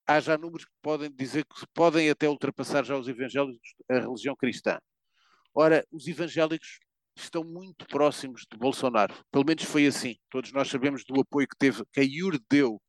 Há 0.05 0.19
já 0.19 0.37
números 0.37 0.65
que 0.65 0.71
podem 0.81 1.11
dizer 1.11 1.45
que 1.45 1.65
podem 1.73 2.09
até 2.09 2.27
ultrapassar 2.27 2.83
já 2.83 2.97
os 2.97 3.07
evangélicos 3.07 3.75
a 3.89 3.99
religião 3.99 4.35
cristã. 4.35 4.79
Ora, 5.53 5.85
os 5.91 6.07
evangélicos 6.07 6.79
estão 7.15 7.43
muito 7.43 7.85
próximos 7.87 8.45
de 8.51 8.57
Bolsonaro. 8.57 9.15
Pelo 9.31 9.45
menos 9.45 9.63
foi 9.63 9.85
assim. 9.85 10.17
Todos 10.29 10.51
nós 10.51 10.67
sabemos 10.67 11.03
do 11.05 11.21
apoio 11.21 11.47
que 11.47 11.57
teve, 11.57 11.83
que 11.91 11.99
a 11.99 12.03
IUR 12.03 12.39
deu 12.49 12.81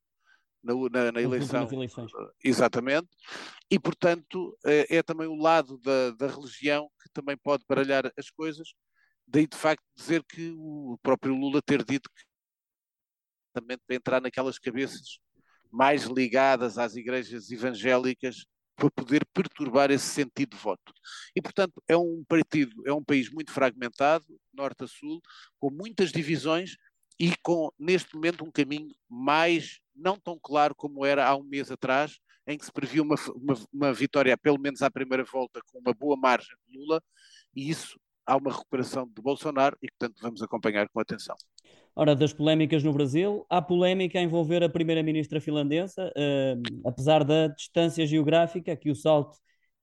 na, 0.64 0.74
na, 0.90 1.12
na 1.12 1.22
eleição. 1.22 1.68
Exatamente. 2.42 3.08
E, 3.70 3.78
portanto, 3.78 4.56
é, 4.64 4.96
é 4.96 5.02
também 5.02 5.28
o 5.28 5.36
lado 5.36 5.78
da, 5.78 6.10
da 6.12 6.26
religião 6.26 6.88
que 7.02 7.10
também 7.12 7.36
pode 7.36 7.64
baralhar 7.68 8.10
as 8.16 8.30
coisas 8.30 8.68
daí 9.26 9.46
de 9.46 9.56
facto 9.56 9.82
dizer 9.96 10.22
que 10.24 10.54
o 10.56 10.98
próprio 11.02 11.34
Lula 11.34 11.62
ter 11.62 11.84
dito 11.84 12.10
que 12.14 12.24
também 13.52 13.78
para 13.86 13.96
entrar 13.96 14.20
naquelas 14.20 14.58
cabeças 14.58 15.18
mais 15.70 16.04
ligadas 16.04 16.78
às 16.78 16.96
igrejas 16.96 17.50
evangélicas 17.50 18.44
para 18.76 18.90
poder 18.90 19.24
perturbar 19.32 19.90
esse 19.92 20.06
sentido 20.06 20.56
de 20.56 20.62
voto. 20.62 20.92
E, 21.34 21.40
portanto, 21.40 21.80
é 21.86 21.96
um 21.96 22.24
partido, 22.28 22.82
é 22.86 22.92
um 22.92 23.04
país 23.04 23.30
muito 23.30 23.52
fragmentado, 23.52 24.24
norte 24.52 24.82
a 24.82 24.86
sul, 24.88 25.20
com 25.60 25.70
muitas 25.70 26.10
divisões 26.10 26.76
e 27.18 27.32
com, 27.42 27.70
neste 27.78 28.14
momento, 28.16 28.44
um 28.44 28.50
caminho 28.50 28.92
mais 29.08 29.78
não 29.94 30.18
tão 30.18 30.38
claro 30.40 30.74
como 30.74 31.04
era 31.04 31.26
há 31.26 31.36
um 31.36 31.44
mês 31.44 31.70
atrás, 31.70 32.18
em 32.46 32.58
que 32.58 32.64
se 32.64 32.72
previa 32.72 33.02
uma, 33.02 33.16
uma, 33.34 33.54
uma 33.72 33.92
vitória, 33.92 34.36
pelo 34.36 34.58
menos 34.58 34.82
à 34.82 34.90
primeira 34.90 35.24
volta, 35.24 35.60
com 35.72 35.78
uma 35.78 35.94
boa 35.94 36.16
margem 36.16 36.54
de 36.68 36.78
Lula, 36.78 37.02
e 37.54 37.70
isso 37.70 37.98
há 38.26 38.36
uma 38.36 38.50
recuperação 38.50 39.06
de 39.06 39.22
Bolsonaro 39.22 39.76
e, 39.82 39.88
portanto, 39.90 40.18
vamos 40.20 40.42
acompanhar 40.42 40.88
com 40.88 41.00
atenção. 41.00 41.36
Ora, 41.96 42.16
das 42.16 42.32
polémicas 42.32 42.82
no 42.82 42.92
Brasil, 42.92 43.46
há 43.48 43.62
polémica 43.62 44.18
a 44.18 44.22
envolver 44.22 44.62
a 44.64 44.68
primeira-ministra 44.68 45.40
finlandesa, 45.40 46.08
uh, 46.08 46.88
apesar 46.88 47.22
da 47.22 47.48
distância 47.48 48.04
geográfica, 48.06 48.76
que 48.76 48.90
o 48.90 48.96
salto 48.96 49.36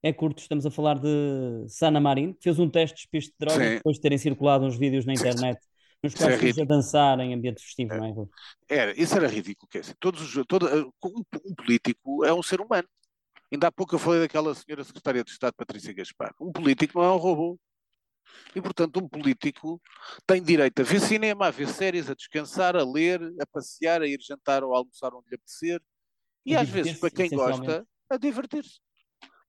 é 0.04 0.12
curto, 0.12 0.40
estamos 0.40 0.66
a 0.66 0.72
falar 0.72 1.00
de 1.00 1.66
Sana 1.68 2.00
Marin, 2.00 2.34
que 2.34 2.44
fez 2.44 2.60
um 2.60 2.70
teste 2.70 2.96
de 2.96 3.02
despiste 3.04 3.32
de 3.32 3.38
drogas 3.46 3.70
depois 3.76 3.96
de 3.96 4.02
terem 4.02 4.18
circulado 4.18 4.66
uns 4.66 4.78
vídeos 4.78 5.06
na 5.06 5.14
internet 5.14 5.60
Costos 6.02 6.58
é 6.58 6.62
a 6.62 6.66
dançar 6.66 7.20
em 7.20 7.34
ambiente 7.34 7.62
festivo, 7.62 7.94
é. 7.94 7.98
não 7.98 8.30
é? 8.70 8.76
Era, 8.76 9.00
isso 9.00 9.16
era 9.16 9.28
ridículo. 9.28 9.70
Que 9.70 9.78
é 9.78 9.82
assim, 9.82 9.94
todos 10.00 10.36
os, 10.36 10.46
todo, 10.48 10.68
um, 10.68 11.24
um 11.46 11.56
político 11.56 12.26
é 12.26 12.34
um 12.34 12.42
ser 12.42 12.60
humano. 12.60 12.88
Ainda 13.52 13.68
há 13.68 13.72
pouco 13.72 13.94
eu 13.96 14.00
falei 14.00 14.22
daquela 14.22 14.56
senhora 14.56 14.84
secretária 14.84 15.24
de 15.24 15.30
Estado, 15.30 15.54
Patrícia 15.54 15.94
Gaspar. 15.94 16.34
Um 16.40 16.52
político 16.52 17.00
não 17.00 17.06
é 17.06 17.12
um 17.12 17.18
robô. 17.18 17.60
E, 18.56 18.62
portanto, 18.62 18.98
um 18.98 19.08
político 19.08 19.82
tem 20.26 20.42
direito 20.42 20.82
a 20.82 20.86
ver 20.86 21.02
cinema, 21.02 21.48
a 21.48 21.52
ver 21.52 21.68
séries, 21.68 22.10
a 22.10 22.16
descansar, 22.16 22.76
a 22.76 22.84
ler, 22.84 23.22
a 23.40 23.46
passear, 23.46 24.02
a 24.02 24.08
ir 24.08 24.20
jantar 24.22 24.64
ou 24.64 24.74
almoçar 24.74 25.14
onde 25.14 25.30
lhe 25.30 25.36
apetecer. 25.36 25.82
E 26.46 26.56
às 26.56 26.68
vezes, 26.68 27.00
para 27.00 27.12
quem 27.12 27.30
gosta, 27.30 27.86
a 28.10 28.18
divertir-se. 28.18 28.80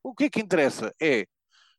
O 0.03 0.15
que 0.15 0.25
é 0.25 0.31
que 0.31 0.41
interessa 0.41 0.93
é, 1.01 1.27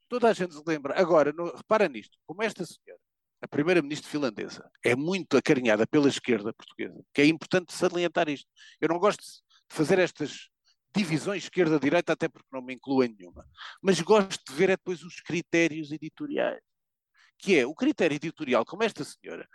toda 0.07 0.29
a 0.29 0.33
gente 0.33 0.53
se 0.53 0.63
lembra, 0.65 0.99
agora, 0.99 1.33
no, 1.33 1.53
repara 1.53 1.89
nisto, 1.89 2.17
como 2.25 2.41
esta 2.41 2.65
senhora, 2.65 3.01
a 3.43 3.47
primeira-ministra 3.47 4.09
finlandesa, 4.09 4.71
é 4.81 4.95
muito 4.95 5.35
acarinhada 5.35 5.85
pela 5.85 6.07
esquerda 6.07 6.53
portuguesa, 6.53 7.03
que 7.13 7.21
é 7.21 7.25
importante 7.25 7.73
salientar 7.73 8.29
isto. 8.29 8.49
Eu 8.79 8.87
não 8.87 8.97
gosto 8.97 9.19
de 9.19 9.75
fazer 9.75 9.99
estas 9.99 10.47
divisões 10.95 11.43
esquerda-direita, 11.43 12.13
até 12.13 12.29
porque 12.29 12.47
não 12.53 12.61
me 12.61 12.73
incluem 12.73 13.13
nenhuma, 13.13 13.45
mas 13.81 13.99
gosto 13.99 14.41
de 14.49 14.53
ver 14.53 14.69
é 14.69 14.77
depois 14.77 15.03
os 15.03 15.19
critérios 15.19 15.91
editoriais 15.91 16.61
que 17.39 17.59
é 17.59 17.65
o 17.65 17.75
critério 17.75 18.15
editorial, 18.15 18.63
como 18.63 18.83
esta 18.83 19.03
senhora 19.03 19.45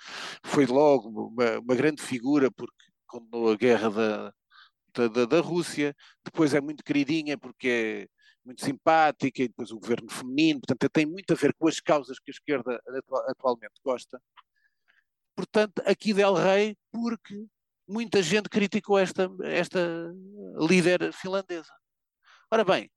foi 0.44 0.66
logo 0.66 1.09
uma, 1.09 1.59
uma 1.59 1.74
grande 1.74 2.03
figura 2.03 2.51
porque 2.51 2.85
condenou 3.07 3.51
a 3.51 3.57
guerra 3.57 3.88
da, 3.88 5.09
da, 5.09 5.24
da, 5.24 5.40
Rússia, 5.40 5.96
depois 6.22 6.53
é 6.53 6.61
muito 6.61 6.85
queridinha 6.85 7.38
porque 7.38 7.68
é 7.68 8.17
muito 8.49 8.65
simpática, 8.65 9.43
e 9.43 9.49
depois 9.49 9.71
o 9.71 9.79
governo 9.79 10.11
feminino, 10.11 10.61
portanto 10.61 10.91
tem 10.91 11.05
muito 11.05 11.31
a 11.33 11.37
ver 11.37 11.55
com 11.55 11.69
as 11.69 11.81
causas 11.81 12.19
que 12.19 12.31
a 12.31 12.33
esquerda 12.33 12.83
atualmente 13.29 13.79
gosta. 13.85 14.21
Portanto, 15.37 15.83
aqui 15.85 16.15
Del 16.15 16.35
Rey, 16.35 16.75
porque 16.91 17.47
muita 17.87 18.23
gente 18.23 18.49
criticou 18.49 18.99
esta, 18.99 19.31
esta 19.45 19.79
líder 20.59 21.13
finlandesa. 21.13 21.73
Ora 22.51 22.65
bem, 22.65 22.91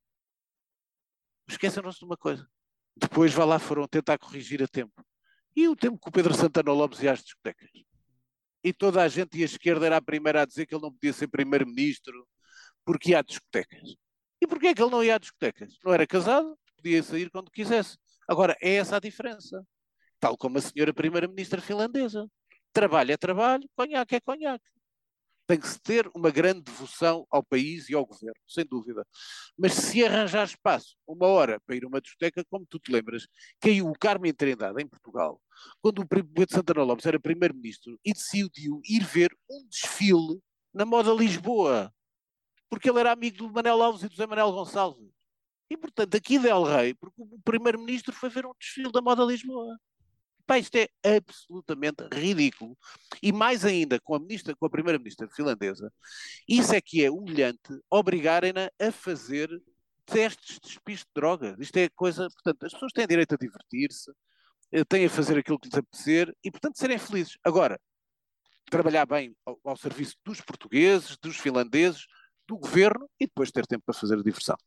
esqueceram-se 1.49 1.99
de 1.99 2.05
uma 2.05 2.15
coisa. 2.15 2.47
Depois, 2.95 3.33
vá 3.33 3.43
lá, 3.43 3.59
foram 3.59 3.85
tentar 3.87 4.17
corrigir 4.17 4.63
a 4.63 4.67
tempo. 4.67 5.05
E 5.53 5.67
o 5.67 5.75
tempo 5.75 5.99
que 5.99 6.07
o 6.07 6.11
Pedro 6.11 6.33
Santana 6.33 6.71
Lopes 6.71 7.03
ia 7.03 7.11
às 7.11 7.21
discotecas. 7.21 7.69
E 8.63 8.71
toda 8.71 9.03
a 9.03 9.07
gente 9.09 9.37
e 9.37 9.41
a 9.41 9.45
esquerda 9.45 9.85
era 9.85 9.97
a 9.97 10.01
primeira 10.01 10.43
a 10.43 10.45
dizer 10.45 10.65
que 10.65 10.73
ele 10.73 10.83
não 10.83 10.93
podia 10.93 11.11
ser 11.11 11.27
primeiro-ministro 11.27 12.25
porque 12.85 13.11
ia 13.11 13.19
a 13.19 13.21
discotecas. 13.21 13.97
E 14.41 14.47
porquê 14.47 14.67
é 14.67 14.73
que 14.73 14.81
ele 14.81 14.91
não 14.91 15.03
ia 15.03 15.15
a 15.15 15.19
discotecas? 15.19 15.77
Não 15.83 15.93
era 15.93 16.07
casado, 16.07 16.57
podia 16.75 17.03
sair 17.03 17.29
quando 17.29 17.51
quisesse. 17.51 17.97
Agora, 18.27 18.57
é 18.61 18.75
essa 18.75 18.97
a 18.97 18.99
diferença. 18.99 19.65
Tal 20.19 20.37
como 20.37 20.57
a 20.57 20.61
senhora 20.61 20.93
primeira-ministra 20.93 21.61
finlandesa. 21.61 22.27
Trabalho 22.73 23.11
é 23.11 23.17
trabalho, 23.17 23.69
conhaque 23.75 24.15
é 24.15 24.19
conhaque 24.19 24.71
tem 25.51 25.59
que 25.59 25.67
se 25.67 25.81
ter 25.81 26.09
uma 26.15 26.31
grande 26.31 26.61
devoção 26.61 27.27
ao 27.29 27.43
país 27.43 27.89
e 27.89 27.93
ao 27.93 28.05
governo, 28.05 28.39
sem 28.47 28.65
dúvida. 28.65 29.05
Mas 29.57 29.73
se 29.73 30.01
arranjar 30.01 30.45
espaço, 30.45 30.95
uma 31.05 31.27
hora 31.27 31.59
para 31.65 31.75
ir 31.75 31.83
a 31.83 31.87
uma 31.89 31.99
discoteca, 31.99 32.41
como 32.49 32.65
tu 32.65 32.79
te 32.79 32.89
lembras, 32.89 33.27
caiu 33.59 33.89
o 33.89 33.99
Carmen 33.99 34.33
Trindade 34.33 34.81
em 34.81 34.87
Portugal, 34.87 35.41
quando 35.81 35.99
o 35.99 36.07
Pedro 36.07 36.47
Santana 36.49 36.83
Lopes 36.83 37.05
era 37.05 37.19
primeiro-ministro 37.19 37.99
e 38.05 38.13
decidiu 38.13 38.79
ir 38.87 39.03
ver 39.03 39.29
um 39.49 39.67
desfile 39.67 40.39
na 40.73 40.85
moda 40.85 41.11
Lisboa, 41.11 41.93
porque 42.71 42.89
ele 42.89 43.01
era 43.01 43.11
amigo 43.11 43.37
do 43.37 43.51
Manel 43.51 43.83
Alves 43.83 44.01
e 44.01 44.07
do 44.07 44.15
José 44.15 44.25
Manuel 44.25 44.53
Gonçalves. 44.53 45.11
E, 45.69 45.75
portanto, 45.75 46.15
aqui 46.15 46.39
Del 46.39 46.63
Rey, 46.63 46.93
porque 46.93 47.21
o 47.21 47.39
primeiro-ministro 47.43 48.13
foi 48.13 48.29
ver 48.29 48.45
um 48.45 48.53
desfile 48.57 48.93
da 48.93 49.01
moda 49.01 49.25
Lisboa. 49.25 49.77
Pá, 50.47 50.57
isto 50.57 50.75
é 50.77 50.87
absolutamente 51.17 52.01
ridículo. 52.13 52.77
E 53.21 53.33
mais 53.33 53.65
ainda, 53.65 53.99
com 53.99 54.15
a, 54.15 54.19
ministra, 54.19 54.55
com 54.55 54.65
a 54.65 54.69
primeira-ministra 54.69 55.27
finlandesa, 55.27 55.91
isso 56.47 56.73
é 56.73 56.79
que 56.79 57.03
é 57.03 57.11
humilhante 57.11 57.77
obrigarem-na 57.89 58.71
a 58.79 58.91
fazer 58.91 59.49
testes 60.05 60.55
de 60.55 60.61
despiste 60.61 61.05
de 61.07 61.13
drogas. 61.13 61.57
Isto 61.59 61.75
é 61.75 61.89
coisa. 61.89 62.29
Portanto, 62.29 62.65
as 62.65 62.71
pessoas 62.71 62.93
têm 62.93 63.05
direito 63.05 63.35
a 63.35 63.37
divertir-se, 63.37 64.11
eh, 64.71 64.85
têm 64.85 65.05
a 65.05 65.09
fazer 65.09 65.37
aquilo 65.37 65.59
que 65.59 65.67
lhes 65.67 65.77
apetecer 65.77 66.33
e, 66.41 66.49
portanto, 66.49 66.77
serem 66.77 66.97
felizes. 66.97 67.37
Agora, 67.43 67.77
trabalhar 68.69 69.05
bem 69.05 69.35
ao, 69.45 69.59
ao 69.61 69.75
serviço 69.75 70.15
dos 70.23 70.39
portugueses, 70.39 71.17
dos 71.17 71.35
finlandeses, 71.35 72.07
do 72.51 72.57
governo 72.57 73.07
e 73.19 73.25
depois 73.25 73.49
ter 73.49 73.65
tempo 73.65 73.83
para 73.85 73.95
fazer 73.95 74.15
a 74.15 74.21
diversão. 74.21 74.57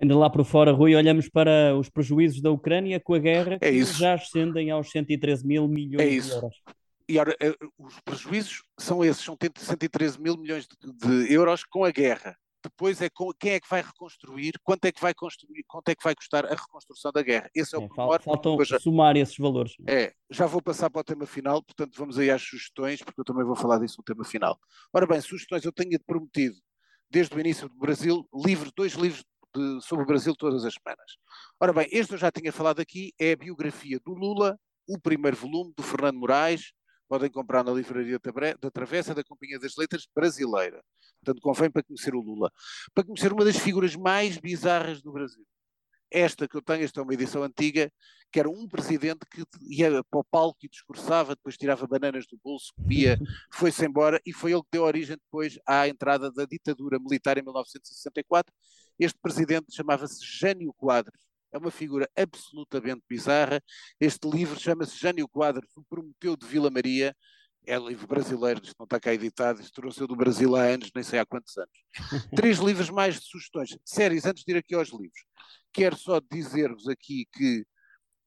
Ainda 0.00 0.18
lá 0.18 0.28
por 0.28 0.44
fora, 0.44 0.72
Rui, 0.72 0.94
olhamos 0.94 1.28
para 1.28 1.74
os 1.78 1.88
prejuízos 1.88 2.42
da 2.42 2.50
Ucrânia 2.50 3.00
com 3.00 3.14
a 3.14 3.18
guerra, 3.18 3.54
é 3.54 3.70
que 3.70 3.78
isso. 3.78 3.98
já 3.98 4.14
ascendem 4.14 4.70
aos 4.70 4.90
113 4.90 5.46
mil 5.46 5.66
milhões 5.66 6.06
é 6.06 6.20
de 6.20 6.34
euros. 6.34 6.62
E 7.08 7.18
ora, 7.18 7.36
eh, 7.40 7.54
os 7.78 8.00
prejuízos 8.00 8.62
são 8.78 9.04
esses, 9.04 9.24
são 9.24 9.36
113 9.40 10.20
mil 10.20 10.36
milhões 10.36 10.66
de, 10.66 10.92
de 10.92 11.32
euros 11.32 11.64
com 11.64 11.84
a 11.84 11.90
guerra. 11.90 12.36
Depois 12.64 13.00
é 13.00 13.08
com, 13.10 13.32
quem 13.32 13.52
é 13.52 13.60
que 13.60 13.68
vai 13.68 13.82
reconstruir, 13.82 14.52
quanto 14.62 14.84
é 14.84 14.92
que 14.92 15.00
vai 15.00 15.14
construir, 15.14 15.64
quanto 15.66 15.88
é 15.88 15.94
que 15.94 16.04
vai 16.04 16.14
custar 16.14 16.46
a 16.46 16.54
reconstrução 16.54 17.10
da 17.12 17.22
guerra. 17.22 17.50
Esse 17.54 17.74
é, 17.74 17.78
é 17.78 17.82
o 17.82 17.88
fal 17.88 18.20
Faltam 18.20 18.64
já, 18.64 18.78
somar 18.78 19.16
esses 19.16 19.36
valores. 19.36 19.74
É, 19.88 20.12
já 20.30 20.46
vou 20.46 20.62
passar 20.62 20.90
para 20.90 21.00
o 21.00 21.04
tema 21.04 21.26
final, 21.26 21.62
portanto 21.62 21.96
vamos 21.96 22.18
aí 22.18 22.30
às 22.30 22.42
sugestões, 22.42 23.02
porque 23.02 23.20
eu 23.20 23.24
também 23.24 23.44
vou 23.44 23.56
falar 23.56 23.78
disso 23.78 23.96
no 23.98 24.04
tema 24.04 24.24
final. 24.24 24.58
Ora 24.92 25.06
bem, 25.06 25.20
sugestões 25.20 25.64
eu 25.64 25.72
tenho 25.72 25.98
prometido 26.04 26.56
desde 27.12 27.36
o 27.36 27.40
início 27.40 27.68
do 27.68 27.76
Brasil, 27.76 28.26
livros, 28.34 28.72
dois 28.74 28.94
livros 28.94 29.22
de, 29.54 29.80
sobre 29.82 30.04
o 30.04 30.06
Brasil 30.06 30.34
todas 30.34 30.64
as 30.64 30.72
semanas. 30.72 31.18
Ora 31.60 31.72
bem, 31.72 31.86
este 31.92 32.14
eu 32.14 32.18
já 32.18 32.32
tinha 32.32 32.50
falado 32.50 32.80
aqui, 32.80 33.12
é 33.20 33.32
a 33.32 33.36
biografia 33.36 34.00
do 34.02 34.14
Lula, 34.14 34.58
o 34.88 34.98
primeiro 34.98 35.36
volume, 35.36 35.74
do 35.76 35.82
Fernando 35.82 36.16
Moraes, 36.16 36.72
podem 37.06 37.30
comprar 37.30 37.62
na 37.62 37.70
livraria 37.70 38.18
da 38.58 38.70
Travessa 38.70 39.14
da 39.14 39.22
Companhia 39.22 39.60
das 39.60 39.76
Letras 39.76 40.06
Brasileira. 40.16 40.82
Portanto, 41.22 41.42
convém 41.42 41.70
para 41.70 41.82
conhecer 41.82 42.14
o 42.14 42.20
Lula. 42.20 42.50
Para 42.94 43.04
conhecer 43.04 43.30
uma 43.30 43.44
das 43.44 43.58
figuras 43.58 43.94
mais 43.94 44.38
bizarras 44.38 45.02
do 45.02 45.12
Brasil. 45.12 45.44
Esta 46.12 46.46
que 46.46 46.56
eu 46.56 46.62
tenho, 46.62 46.84
esta 46.84 47.00
é 47.00 47.02
uma 47.02 47.14
edição 47.14 47.42
antiga, 47.42 47.90
que 48.30 48.38
era 48.38 48.48
um 48.48 48.68
presidente 48.68 49.20
que 49.30 49.44
ia 49.62 50.04
para 50.04 50.20
o 50.20 50.24
palco 50.24 50.58
e 50.62 50.68
discursava, 50.68 51.34
depois 51.34 51.56
tirava 51.56 51.86
bananas 51.86 52.26
do 52.26 52.38
bolso, 52.42 52.72
comia, 52.74 53.18
foi-se 53.52 53.84
embora 53.86 54.20
e 54.26 54.32
foi 54.32 54.52
ele 54.52 54.62
que 54.62 54.68
deu 54.72 54.82
origem 54.82 55.16
depois 55.16 55.58
à 55.66 55.88
entrada 55.88 56.30
da 56.30 56.44
ditadura 56.44 56.98
militar 56.98 57.38
em 57.38 57.42
1964. 57.42 58.52
Este 58.98 59.18
presidente 59.20 59.74
chamava-se 59.74 60.24
Jânio 60.24 60.72
Quadros. 60.74 61.20
É 61.50 61.58
uma 61.58 61.70
figura 61.70 62.08
absolutamente 62.16 63.02
bizarra. 63.08 63.62
Este 64.00 64.28
livro 64.28 64.58
chama-se 64.58 64.98
Jânio 64.98 65.28
Quadros, 65.28 65.70
o 65.76 65.82
Prometeu 65.84 66.36
de 66.36 66.46
Vila 66.46 66.70
Maria. 66.70 67.14
É 67.64 67.78
livro 67.78 68.06
brasileiro, 68.06 68.60
isto 68.62 68.76
não 68.78 68.84
está 68.84 68.98
cá 68.98 69.14
editado, 69.14 69.60
isto 69.60 69.72
trouxe 69.72 70.04
do 70.06 70.16
Brasil 70.16 70.56
há 70.56 70.62
anos, 70.62 70.90
nem 70.94 71.04
sei 71.04 71.18
há 71.18 71.26
quantos 71.26 71.56
anos. 71.56 71.70
Três 72.34 72.58
livros 72.58 72.90
mais 72.90 73.20
de 73.20 73.26
sugestões. 73.26 73.76
Séries, 73.84 74.26
antes 74.26 74.42
de 74.44 74.52
ir 74.52 74.56
aqui 74.56 74.74
aos 74.74 74.88
livros 74.88 75.22
quero 75.72 75.96
só 75.96 76.20
dizer-vos 76.20 76.86
aqui 76.86 77.26
que, 77.32 77.64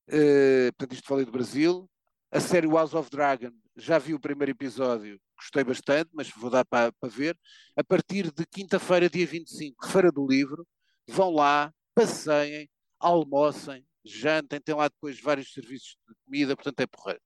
uh, 0.09 0.73
portanto, 0.75 0.93
isto 0.93 1.07
falei 1.07 1.25
do 1.25 1.31
Brasil, 1.31 1.89
a 2.31 2.39
série 2.39 2.67
House 2.67 2.93
of 2.93 3.09
Dragon, 3.09 3.51
já 3.77 3.99
vi 3.99 4.13
o 4.13 4.19
primeiro 4.19 4.51
episódio, 4.51 5.19
gostei 5.37 5.63
bastante, 5.63 6.09
mas 6.13 6.29
vou 6.31 6.49
dar 6.49 6.65
para, 6.65 6.91
para 6.93 7.09
ver. 7.09 7.37
A 7.75 7.83
partir 7.83 8.31
de 8.31 8.45
quinta-feira, 8.45 9.09
dia 9.09 9.27
25, 9.27 9.87
Feira 9.87 10.11
do 10.11 10.25
Livro, 10.25 10.67
vão 11.07 11.33
lá, 11.33 11.71
passeiem, 11.93 12.69
almocem, 12.99 13.85
jantem, 14.05 14.59
tem 14.59 14.75
lá 14.75 14.87
depois 14.87 15.19
vários 15.19 15.51
serviços 15.51 15.97
de 16.07 16.15
comida, 16.25 16.55
portanto 16.55 16.79
é 16.79 16.87
porreiro. 16.87 17.21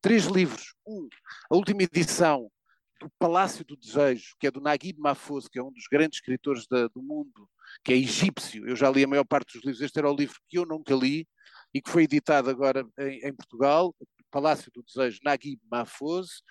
Três 0.00 0.24
livros. 0.26 0.74
Um, 0.86 1.08
a 1.50 1.56
última 1.56 1.82
edição 1.82 2.50
do 3.00 3.10
Palácio 3.18 3.64
do 3.64 3.76
Desejo, 3.76 4.34
que 4.38 4.46
é 4.46 4.50
do 4.50 4.60
Naguib 4.60 4.98
Mahfouz, 4.98 5.48
que 5.48 5.58
é 5.58 5.62
um 5.62 5.72
dos 5.72 5.86
grandes 5.90 6.18
escritores 6.18 6.66
da, 6.66 6.88
do 6.88 7.02
mundo, 7.02 7.48
que 7.84 7.92
é 7.92 7.96
egípcio. 7.96 8.68
Eu 8.68 8.76
já 8.76 8.90
li 8.90 9.04
a 9.04 9.08
maior 9.08 9.24
parte 9.24 9.54
dos 9.54 9.64
livros. 9.64 9.80
Este 9.80 9.98
era 9.98 10.10
o 10.10 10.16
livro 10.16 10.36
que 10.48 10.58
eu 10.58 10.66
nunca 10.66 10.94
li 10.94 11.26
e 11.72 11.80
que 11.80 11.90
foi 11.90 12.04
editado 12.04 12.50
agora 12.50 12.86
em, 12.98 13.26
em 13.26 13.34
Portugal, 13.34 13.94
Palácio 14.30 14.70
do 14.72 14.82
Desejo, 14.82 15.20
Naguib 15.24 15.60
Mahfouz. 15.70 16.42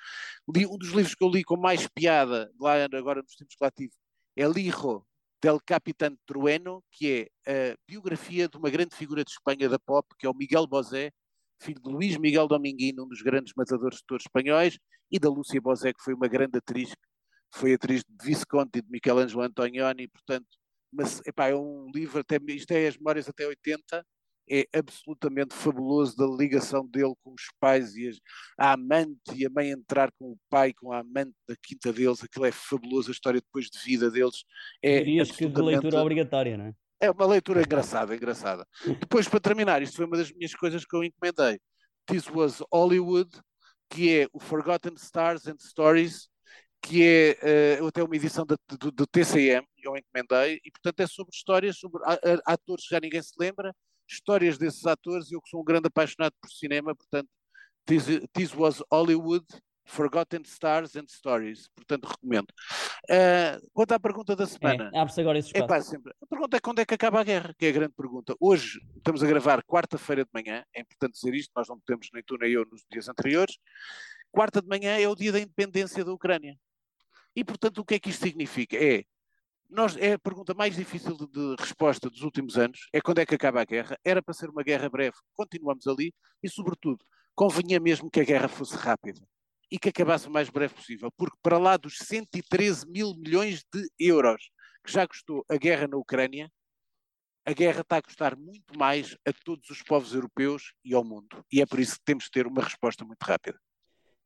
Li, 0.54 0.66
um 0.66 0.78
dos 0.78 0.90
livros 0.90 1.16
que 1.16 1.24
eu 1.24 1.30
li 1.30 1.44
com 1.44 1.58
mais 1.58 1.88
piada, 1.88 2.52
lá 2.60 2.76
agora 2.84 3.22
nos 3.22 3.36
tempos 3.36 3.56
que 3.56 3.63
lá 3.63 3.72
tive, 3.72 3.94
é 4.36 4.48
Lijo 4.48 5.06
del 5.41 5.60
Capitán 5.63 6.17
Trueno, 6.26 6.84
que 6.91 7.30
é 7.45 7.71
a 7.71 7.76
biografia 7.88 8.47
de 8.47 8.58
uma 8.58 8.69
grande 8.69 8.95
figura 8.95 9.23
de 9.23 9.32
Espanha 9.32 9.69
da 9.69 9.80
pop, 9.80 10.08
que 10.17 10.26
é 10.26 10.30
o 10.30 10.34
Miguel 10.34 10.67
Bosé, 10.67 11.12
filho 11.62 11.82
de 11.82 11.89
Luís 11.89 12.17
Miguel 12.17 12.47
Dominguino, 12.47 13.06
um 13.06 13.08
dos 13.08 13.21
grandes 13.21 13.54
matadores 13.56 14.00
de 14.00 14.06
touros 14.06 14.26
espanhóis, 14.26 14.78
e 15.12 15.19
da 15.19 15.30
Lúcia 15.30 15.62
Bosé, 15.62 15.93
que 15.93 16.04
foi 16.04 16.13
uma 16.13 16.28
grande 16.28 16.58
atriz, 16.58 16.93
foi 17.54 17.73
atriz 17.73 18.04
de 18.08 18.26
Visconti 18.26 18.82
de 18.82 18.89
Michelangelo 18.89 19.43
Antonioni, 19.43 20.08
portanto, 20.08 20.47
mas 20.91 21.21
epá, 21.26 21.50
é 21.50 21.56
um 21.56 21.89
livro, 21.93 22.19
até, 22.19 22.39
isto 22.50 22.71
é 22.71 22.88
as 22.88 22.97
memórias 22.97 23.30
até 23.30 23.45
80, 23.47 24.06
é 24.49 24.67
absolutamente 24.73 25.53
fabuloso 25.53 26.15
da 26.15 26.25
ligação 26.25 26.86
dele 26.88 27.13
com 27.23 27.33
os 27.33 27.45
pais 27.60 27.95
e 27.95 28.07
as, 28.07 28.17
a 28.57 28.73
amante 28.73 29.33
e 29.36 29.45
a 29.45 29.49
mãe 29.49 29.71
entrar 29.71 30.12
com 30.17 30.31
o 30.31 30.38
pai, 30.49 30.73
com 30.73 30.91
a 30.91 30.99
amante 30.99 31.33
da 31.47 31.55
quinta 31.62 31.91
deles, 31.91 32.23
aquilo 32.23 32.45
é 32.45 32.51
fabuloso, 32.51 33.10
a 33.10 33.12
história 33.12 33.41
depois 33.41 33.65
de 33.65 33.79
vida 33.79 34.10
deles 34.10 34.43
é 34.81 34.99
Dirias 34.99 35.29
absolutamente... 35.29 35.55
que 35.55 35.62
de 35.62 35.81
leitura 35.81 36.01
obrigatória, 36.01 36.57
não 36.57 36.65
é? 36.65 36.73
É 36.99 37.12
uma 37.12 37.27
leitura 37.27 37.62
engraçada, 37.62 38.15
engraçada. 38.15 38.65
Depois, 38.99 39.27
para 39.27 39.39
terminar, 39.39 39.83
isto 39.83 39.97
foi 39.97 40.05
uma 40.05 40.17
das 40.17 40.31
minhas 40.31 40.55
coisas 40.55 40.83
que 40.83 40.95
eu 40.95 41.03
encomendei. 41.03 41.60
This 42.07 42.27
was 42.27 42.63
Hollywood, 42.73 43.29
que 43.88 44.21
é 44.21 44.27
o 44.33 44.39
Forgotten 44.39 44.95
Stars 44.95 45.45
and 45.47 45.57
Stories, 45.60 46.27
que 46.81 47.03
é 47.03 47.79
uh, 47.81 47.88
até 47.88 48.03
uma 48.03 48.15
edição 48.15 48.45
do, 48.45 49.07
TCM, 49.07 49.65
eu 49.83 49.95
encomendei, 49.95 50.60
e 50.63 50.71
portanto 50.71 50.99
é 51.01 51.07
sobre 51.07 51.36
histórias, 51.36 51.77
sobre 51.77 52.01
atores 52.45 52.88
que 52.88 52.95
já 52.95 52.99
ninguém 52.99 53.21
se 53.21 53.33
lembra, 53.39 53.75
histórias 54.08 54.58
desses 54.58 54.86
atores, 54.86 55.30
e 55.32 55.36
eu 55.36 55.41
que 55.41 55.50
sou 55.50 55.62
um 55.62 55.65
grande 55.65 55.88
apaixonado 55.88 56.34
por 56.41 56.50
cinema, 56.50 56.96
portanto, 56.96 57.30
This, 57.88 58.06
this 58.34 58.54
was 58.54 58.84
Hollywood, 58.91 59.46
Forgotten 59.86 60.41
Stars 60.43 60.98
and 60.98 61.08
Stories, 61.08 61.70
portanto 61.74 62.06
recomendo. 62.06 62.52
Uh, 63.10 63.65
quanto 63.74 63.93
à 63.93 64.00
pergunta 64.00 64.36
da 64.36 64.46
semana. 64.46 64.91
É, 64.93 65.00
Abre-se 65.00 65.22
agora 65.22 65.39
esse 65.39 65.48
espaço. 65.48 65.63
É 65.63 65.67
pá, 65.67 65.82
sempre. 65.82 66.13
A 66.22 66.28
pergunta 66.28 66.58
é 66.58 66.60
quando 66.60 66.80
é 66.80 66.86
que 66.86 66.93
acaba 66.93 67.22
a 67.22 67.24
guerra, 67.24 67.56
que 67.58 67.65
é 67.65 67.70
a 67.70 67.72
grande 67.72 67.93
pergunta. 67.96 68.36
Hoje 68.41 68.82
estamos 68.98 69.24
a 69.24 69.28
gravar 69.28 69.63
quarta-feira 69.63 70.26
de 70.26 70.30
manhã, 70.34 70.65
é 70.76 70.82
importante 70.82 71.13
dizer 71.13 71.34
isto, 71.34 71.52
nós 71.56 71.70
não 71.70 71.80
temos 71.80 72.10
nem 72.13 72.22
tu 72.22 72.38
nem 72.38 72.52
eu 72.52 72.65
nos 72.70 72.84
dias 72.91 73.08
anteriores. 73.08 73.58
Quarta 74.30 74.62
de 74.62 74.67
manhã 74.67 75.00
é 75.00 75.08
o 75.08 75.15
dia 75.15 75.32
da 75.32 75.39
independência 75.39 76.04
da 76.04 76.12
Ucrânia. 76.12 76.58
E 77.34 77.46
portanto 77.46 77.78
o 77.78 77.86
que 77.86 77.96
é 77.96 78.00
que 78.00 78.10
isto 78.10 78.24
significa? 78.24 78.76
É 78.76 79.06
nós, 79.69 79.97
é 79.97 80.13
a 80.13 80.19
pergunta 80.19 80.53
mais 80.53 80.75
difícil 80.75 81.15
de, 81.15 81.27
de, 81.27 81.56
resposta 81.60 82.10
dos 82.10 82.21
últimos 82.21 82.58
anos, 82.58 82.88
é 82.93 83.01
quando 83.01 83.19
é 83.19 83.25
que 83.25 83.36
acaba 83.36 83.62
a 83.62 83.65
guerra. 83.65 83.97
Era 84.03 84.21
para 84.21 84.34
ser 84.34 84.49
uma 84.49 84.63
guerra 84.63 84.89
breve, 84.89 85.15
continuamos 85.36 85.88
ali, 85.88 86.13
e 86.41 86.49
sobretudo, 86.49 87.03
convinha 87.36 87.80
mesmo 87.80 88.10
que 88.10 88.19
a 88.19 88.23
guerra 88.23 88.47
fosse 88.47 88.75
rápida 88.75 89.21
e 89.69 89.77
que 89.77 89.89
acabasse 89.89 90.27
o 90.27 90.32
mais 90.32 90.49
breve 90.49 90.73
possível, 90.73 91.12
porque 91.17 91.38
para 91.41 91.58
lá 91.58 91.75
dos 91.75 91.97
113 91.97 92.88
mil 92.88 93.13
milhões 93.15 93.63
de 93.73 93.86
euros 93.99 94.49
que 94.84 94.91
já 94.91 95.06
custou 95.06 95.45
a 95.49 95.58
guerra 95.58 95.88
na 95.88 95.97
Ucrânia, 95.97 96.49
a 97.45 97.53
guerra 97.53 97.82
está 97.82 97.97
a 97.97 98.01
custar 98.01 98.38
muito 98.38 98.77
mais 98.77 99.15
a 99.25 99.34
todos 99.45 99.69
os 99.69 99.82
povos 99.82 100.13
europeus 100.13 100.73
e 100.84 100.93
ao 100.93 101.03
mundo. 101.03 101.45
E 101.51 101.62
é 101.62 101.65
por 101.65 101.80
isso 101.80 101.95
que 101.95 102.03
temos 102.06 102.25
de 102.25 102.32
ter 102.32 102.47
uma 102.47 102.62
resposta 102.62 103.06
muito 103.06 103.23
rápida. 103.23 103.60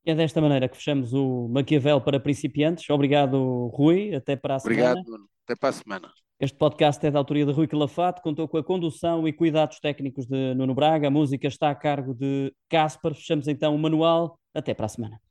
É 0.03 0.15
desta 0.15 0.41
maneira 0.41 0.67
que 0.67 0.75
fechamos 0.75 1.13
o 1.13 1.47
Maquiavel 1.49 2.01
para 2.01 2.19
principiantes. 2.19 2.89
Obrigado, 2.89 3.67
Rui. 3.67 4.15
Até 4.15 4.35
para 4.35 4.55
a 4.55 4.57
Obrigado, 4.57 4.97
semana. 4.97 5.01
Obrigado, 5.01 5.29
Até 5.45 5.55
para 5.55 5.69
a 5.69 5.73
semana. 5.73 6.11
Este 6.39 6.57
podcast 6.57 7.05
é 7.05 7.11
da 7.11 7.19
autoria 7.19 7.45
de 7.45 7.51
Rui 7.51 7.67
Calafate, 7.67 8.19
contou 8.23 8.47
com 8.47 8.57
a 8.57 8.63
condução 8.63 9.27
e 9.27 9.31
cuidados 9.31 9.79
técnicos 9.79 10.25
de 10.25 10.55
Nuno 10.55 10.73
Braga. 10.73 11.07
A 11.07 11.11
música 11.11 11.47
está 11.47 11.69
a 11.69 11.75
cargo 11.75 12.15
de 12.15 12.51
Caspar. 12.67 13.13
Fechamos 13.13 13.47
então 13.47 13.75
o 13.75 13.77
manual. 13.77 14.39
Até 14.53 14.73
para 14.73 14.87
a 14.87 14.89
semana. 14.89 15.30